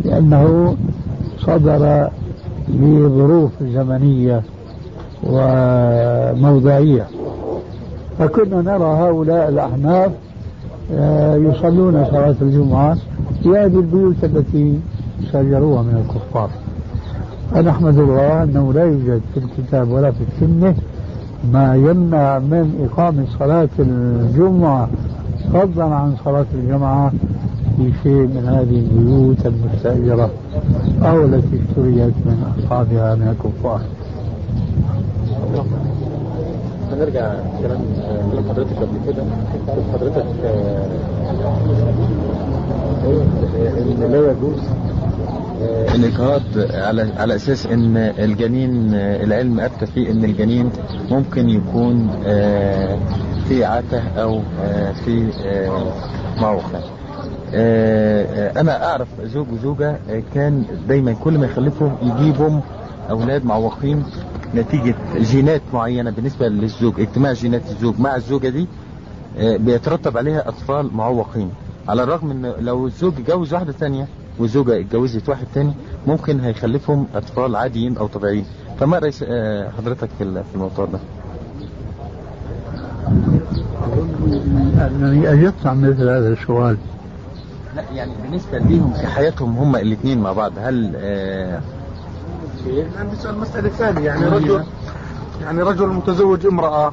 [0.06, 0.76] لأنه
[1.40, 2.10] صدر
[2.70, 4.42] لظروف زمنية
[5.24, 7.06] وموضعية.
[8.20, 10.12] فكنا نرى هؤلاء الأحناف
[11.50, 12.98] يصلون صلاة الجمعة
[13.44, 14.80] في هذه البيوت التي
[15.32, 16.50] سجروها من الكفار
[17.52, 20.76] فنحمد الله أنه لا يوجد في الكتاب ولا في السنة
[21.54, 24.90] ما يمنع من إقامة صلاة الجمعة
[25.54, 27.12] فضلا عن صلاة الجمعة
[27.78, 30.30] في شيء من هذه البيوت المستأجرة
[31.02, 33.82] أو التي اشتريت من أصحابها من الكفار.
[36.94, 37.82] هنرجع كلام
[38.32, 39.24] كلام حضرتك قبل كده.
[39.94, 40.88] حضرتك آه،
[43.78, 44.60] إن لا يجوز
[45.62, 46.42] آه، الاجهاض
[46.74, 50.70] على على أساس إن الجنين آه، العلم افتى فيه إن الجنين
[51.12, 52.98] ممكن يكون آه،
[53.48, 55.82] في عته أو آه، في آه،
[56.42, 56.80] معوقه
[57.56, 62.62] آه، آه، أنا أعرف زوج وزوجة آه، كان دايما كل ما يخلفوا يجيبهم
[63.10, 64.04] أولاد معوقين.
[64.56, 68.00] نتيجة جينات معينة بالنسبة للزوج اجتماع جينات الزوج.
[68.00, 68.68] مع الزوجة دي
[69.38, 71.52] آه، بيترتب عليها أطفال معوقين.
[71.88, 74.08] على الرغم إن لو الزوج اتجوز واحدة ثانية
[74.40, 75.74] والزوجة اتجوزت واحد تاني
[76.08, 78.46] ممكن هيخلفهم أطفال عاديين أو طبيعيين.
[78.80, 81.00] فما رأي آه، حضرتك في ال- في الموضوع ده؟
[84.88, 86.78] أنني أجبت عن مثل هذا السؤال.
[87.76, 90.52] لا يعني بالنسبة ليهم في حياتهم هما الاثنين مع بعض.
[90.58, 90.92] هل
[92.68, 94.06] آه، يعني بسأل مسألة ثانية.
[94.06, 94.64] يعني رجل
[95.42, 96.92] يعني رجل متزوج امرأة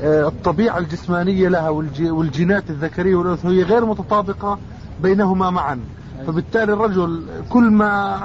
[0.00, 4.58] آه، الطبيعة الجسمانية لها والج- والجينات الذكرية والأنثوية غير متطابقة
[5.02, 5.80] بينهما معا.
[6.26, 8.18] فبالتالي الرجل كل ما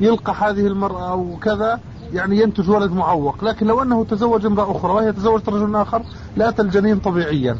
[0.00, 1.80] يلقى هذه المرأة وكذا
[2.12, 3.44] يعني ينتج ولد معوق.
[3.44, 6.02] لكن لو أنه تزوج امرأة أخرى وهي تزوجت رجل آخر
[6.36, 7.56] لأتى الجنين طبيعيا.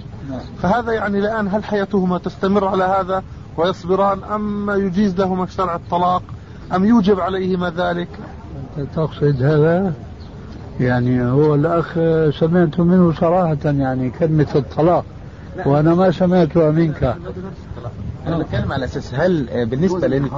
[0.63, 3.23] فهذا يعني الآن هل حياتهما تستمر على هذا
[3.57, 6.23] ويصبران أم يجيز لهما شرع الطلاق
[6.75, 8.09] أم يوجب عليهما ذلك؟
[8.95, 9.93] تقصد هذا؟
[10.81, 11.95] يعني هو الأخ
[12.41, 15.05] سمعت منه صراحة يعني كلمة الطلاق
[15.67, 17.17] وأنا ما سمعتها منك.
[18.27, 20.31] أنا بتكلم على أساس هل آه، بالنسبة لل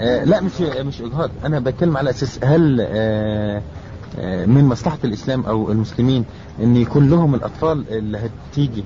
[0.00, 1.30] آه، لا مش مش إجهاض.
[1.44, 3.62] أنا بتكلم على أساس هل آه،
[4.46, 6.24] من مصلحة الإسلام أو المسلمين
[6.62, 8.18] إن يكون لهم الأطفال اللي
[8.52, 8.84] هتيجي.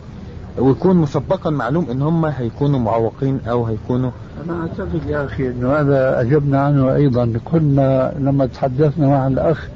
[0.59, 4.11] ويكون مسبقا معلوم إن هم هيكونوا معوقين أو هيكونوا
[4.45, 7.33] أنا أعتقد يا أخي أنه هذا أجبنا عنه أيضا.
[7.53, 9.69] قلنا لما تحدثنا مع الأخ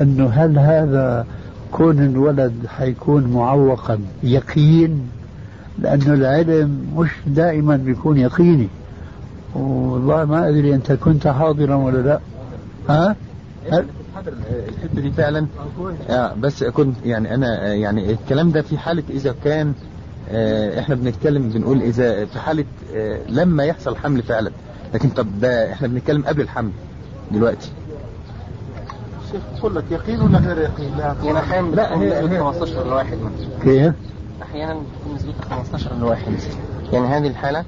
[0.00, 1.26] أنه هل هذا
[1.72, 5.08] كون الولد حيكون معوقا يقين؟
[5.78, 8.68] لأنه العلم مش دائما بيكون يقيني.
[9.54, 12.20] والله ما أدري أنت كنت حاضرا ولا لا.
[12.88, 13.16] ها؟
[13.72, 13.84] هل؟
[14.68, 15.46] الحتة دي فعلا؟
[16.10, 19.74] آه بس كنت يعني أنا آه، يعني الكلام ده في حالة إذا كان
[20.78, 22.64] إحنا بنتكلم بنقول إذا في حالة
[22.94, 24.50] آه لما يحصل حمل فعلا.
[24.94, 26.70] لكن طب ده إحنا بنتكلم قبل الحمل
[27.32, 27.70] دلوقتي.
[29.24, 32.40] الشيخ يقول لك يقين ولا غير يقين؟ لا يعني أحيانا لا، بتكون هي- نسبة هي-
[32.40, 33.94] 15 لواحد مثلا؟
[34.42, 36.32] أحيانا بتكون نسبتها 15 لواحد
[36.92, 37.64] يعني هذه الحالة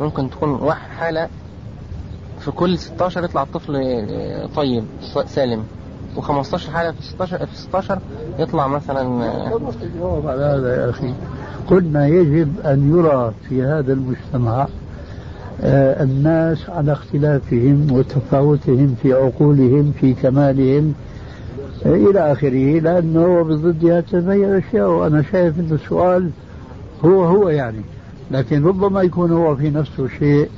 [0.00, 1.28] ممكن تكون واحد حالة
[2.40, 4.84] في كل 16 يطلع الطفل آه، طيب
[5.26, 5.64] سالم.
[6.18, 7.98] و15 حالة في 16 في 16
[8.38, 11.14] يطلع مثلا آه، الجواب على هذا يا أخي.
[11.66, 14.66] قلنا يجب أن يرى في هذا المجتمع
[15.62, 20.94] آه، الناس على اختلافهم وتفاوتهم في عقولهم في كمالهم
[21.86, 22.80] آه، إلى آخره.
[22.80, 26.30] لأنه بضدها تتغير أشياء وأنا شايف أن السؤال
[27.04, 27.80] هو هو يعني.
[28.30, 30.48] لكن ربما يكون هو في نفسه شيء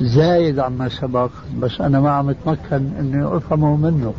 [0.00, 1.30] زايد عما سبق.
[1.60, 4.12] بس أنا ما عم أتمكن أني أفهمه منه.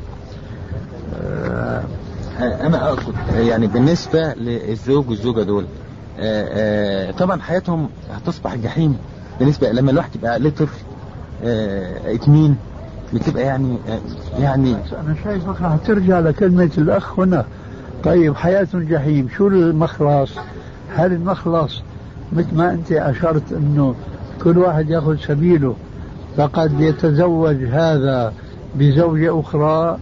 [2.39, 5.65] أنا أقصد يعني بالنسبة للزوج والزوجة دول
[6.19, 8.97] آه، آه، طبعا حياتهم هتصبح جحيم
[9.39, 10.81] بالنسبة لما الواحد يبقى له طفل
[11.43, 12.57] آه، اتنين
[13.13, 13.99] بتبقى يعني آه،
[14.41, 15.77] يعني أنا شايفك راح
[16.19, 17.45] لكلمة الأخ هنا.
[18.03, 20.31] طيب حياة جحيم شو المخلص؟
[20.95, 21.81] هل المخلص
[22.33, 23.95] مثل ما أنت أشرت أنه
[24.43, 25.75] كل واحد يأخذ سبيله
[26.38, 28.33] فقد يتزوج هذا
[28.75, 29.97] بزوجة أخرى؟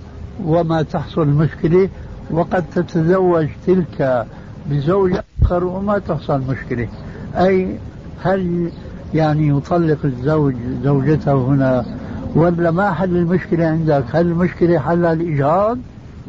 [0.45, 1.89] وما تحصل مشكلة
[2.31, 4.25] وقد تتزوج تلك
[4.69, 5.13] بزوج
[5.43, 6.87] آخر وما تحصل مشكلة
[7.35, 7.75] أي
[8.23, 8.71] هل
[9.13, 11.85] يعني يطلق الزوج زوجته هنا
[12.35, 15.77] ولا ما حل المشكلة عندك؟ هل المشكلة حلها الإجهاض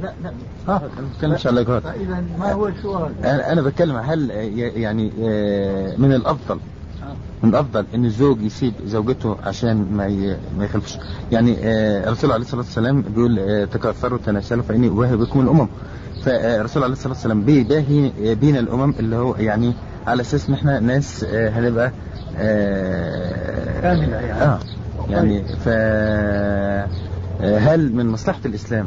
[0.02, 0.30] لا لا.
[0.68, 3.12] ها؟ ما بتكلمش على الإجهاض فإذا ما هو السؤال.
[3.24, 6.58] أنا أنا بتكلم هل يعني آه، من الأفضل
[7.42, 10.98] من الافضل إن الزوج يسيب زوجته عشان ما ي- ما يخلفش
[11.32, 15.68] يعني آه، الرسول عليه الصلاة والسلام بيقول آه، تكاثروا تناسلوا فإني اباهي بكم الأمم
[16.24, 19.72] فالرسول عليه الصلاة والسلام بيباهي آه، بين الأمم اللي هو يعني
[20.06, 21.92] على أساس إن إحنا ناس آه، هنبقى
[22.38, 24.42] آه، كاملة يعني.
[24.42, 24.58] آه
[25.10, 28.86] يعني ف آه، هل من مصلحة الإسلام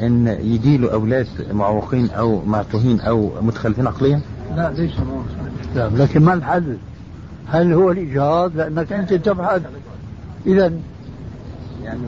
[0.00, 4.20] إن يجي له أولاد معوقين أو معتوهين أو متخلفين عقليا؟
[4.56, 5.20] لا ليس هو
[5.66, 6.76] الإسلام لكن ما الحل
[7.48, 9.62] هل هو الإجهاض لأنك أنت تبحث.
[10.46, 10.72] إذا
[11.84, 12.00] يعني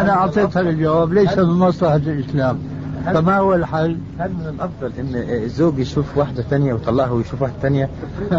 [0.00, 2.58] أنا أعطيتها الجواب ليس من مصلحة الإسلام.
[3.04, 5.14] فما هو الحل؟ هل من الأفضل إن
[5.44, 7.90] الزوج يشوف واحدة تانية ويطلعها ويشوف واحدة تانية؟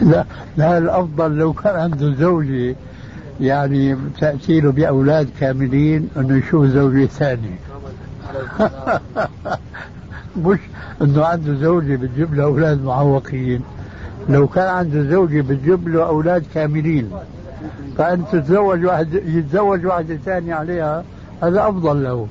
[0.00, 0.24] لا
[0.56, 2.76] لا الأفضل لو كان عنده زوجة
[3.40, 7.58] يعني تأتي له بأولاد كاملين أنه يشوف زوجة ثانية
[10.44, 10.58] مش
[11.02, 13.62] أنه عنده زوجة بتجيب له أولاد معوقين.
[14.28, 17.10] لو كان عنده زوجة بتجيب له أولاد كاملين.
[17.98, 21.04] فأن تتزوج واحد يتزوج واحدة ثانية عليها
[21.42, 22.26] هذا أفضل له.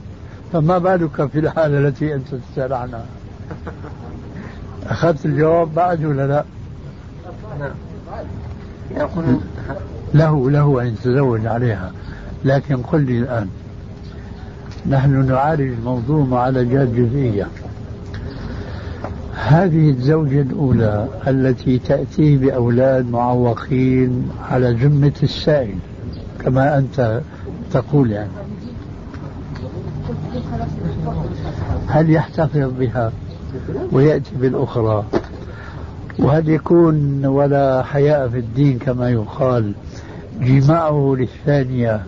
[0.53, 3.05] فما بالك في الحالة التي أنت تسأل عنها.
[4.87, 6.43] أخذت الجواب بعد ولا لا؟
[10.13, 11.91] له له أن يتزوج عليها.
[12.45, 13.49] لكن قل لي الآن.
[14.89, 17.47] نحن نعالج الموضوع معالجات جزئية.
[19.35, 25.75] هذه الزوجة الأولى التي تأتي بأولاد معوقين على ذمة السائل
[26.45, 27.21] كما أنت
[27.71, 28.29] تقول يعني.
[31.87, 33.11] هل يحتفظ بها؟
[33.91, 35.05] ويأتي بالأخرى.
[36.19, 39.73] وهل يكون ولا حياء في الدين كما يقال
[40.41, 42.01] جماعة للثانية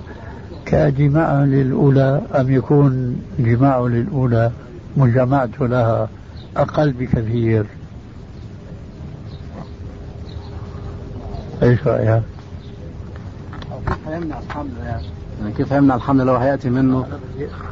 [0.66, 4.52] كجماعه للأولى أم يكون جماعة للأولى
[4.98, 6.10] مجامعته لها؟
[6.58, 7.66] أقل بكثير.
[11.64, 12.24] إيش رأيك؟
[13.88, 15.04] كيف يمنع الحمل يعني
[15.42, 17.06] يعني كيف يمنع الحمل لو هياتي منه؟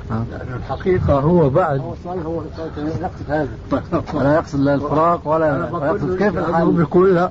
[0.10, 0.26] لأن
[0.56, 1.80] الحقيقة هو بعد.
[1.80, 1.94] هو
[2.26, 2.42] هو
[2.78, 3.50] يقصد هذا.
[4.14, 7.30] ولا يقصد لا الفراق ولا يقصد كيف الحل بيقول لا.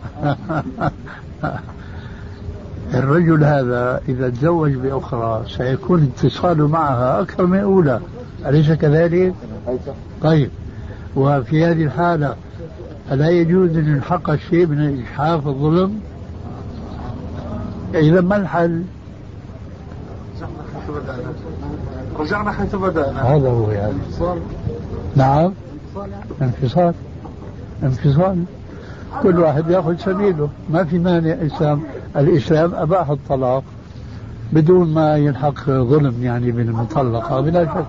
[2.95, 8.01] الرجل هذا إذا تزوج بأخرى سيكون اتصاله معها أكثر من الأولى
[8.47, 9.35] أليس كذلك؟
[10.23, 10.51] طيب.
[11.17, 12.37] وفي هذه الحالة
[13.13, 16.01] ألا يجوز أن يلحق شيء من الإجحاف الظلم؟
[17.95, 18.83] إذا ما الحل؟
[22.19, 23.95] رجعنا حيث بدأنا هذا هو يعني
[25.17, 25.53] نعم.
[26.43, 26.95] انفصال.
[27.83, 28.45] انفصال.
[29.23, 30.49] كل واحد يأخذ سبيله.
[30.71, 31.83] ما في مانع الاسلام
[32.17, 33.63] الإسلام أباح الطلاق
[34.53, 37.87] بدون ما يلحق ظلم يعني بالمطلقه بلا شك.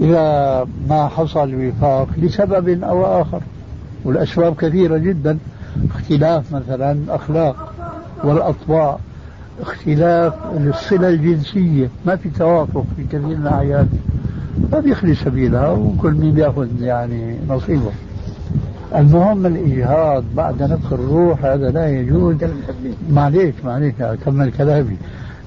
[0.00, 3.40] اذا ما حصل وفاق لسبب أو آخر.
[4.04, 5.38] والأسباب كثيرة جدا.
[5.90, 7.72] اختلاف مثلا الأخلاق
[8.24, 8.98] والأطباع.
[9.62, 11.88] اختلاف الصله الجنسية.
[12.06, 13.88] ما في توافق في كثير من الاعياد
[14.72, 17.90] ما بيخلي سبيلها وكل مين بيأخذ يعني نصيبه.
[18.96, 20.24] المهم الإجهاض.
[20.36, 22.36] بعد نفخ الروح هذا لا يجوز.
[23.10, 24.96] معليش معليش اكمل كلامي.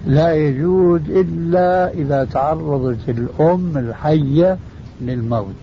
[0.05, 4.57] لا يجوز إلا إذا تعرضت الأم الحية
[5.01, 5.55] للموت.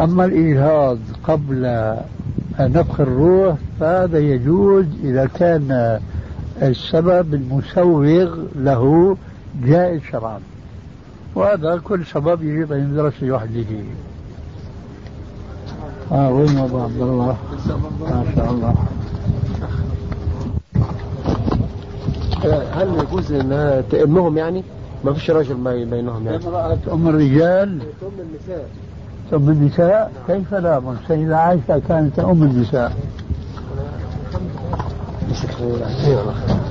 [0.00, 1.94] أما الإجهاض قبل
[2.60, 6.00] نفخ الروح فهذا يجوز إذا كان
[6.62, 9.16] السبب المسوغ له
[9.64, 10.40] جائز شرعا.
[11.34, 13.64] وهذا كل سبب يجب أن يدرس لوحده.
[16.12, 17.36] آه وين ابو عبد الله؟
[18.00, 18.74] ما شاء الله.
[22.44, 24.62] الرجال يجوز انها تأمهم يعني؟
[25.04, 26.46] ما فيش راجل ما بينهم يعني.
[26.46, 28.68] امرأة أم الرجال؟ تأم النساء.
[29.32, 32.92] أم النساء؟ كيف لا؟ السيدة عائشة كانت أم النساء.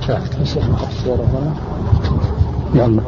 [0.06, 0.38] شافت
[2.74, 3.02] يلا.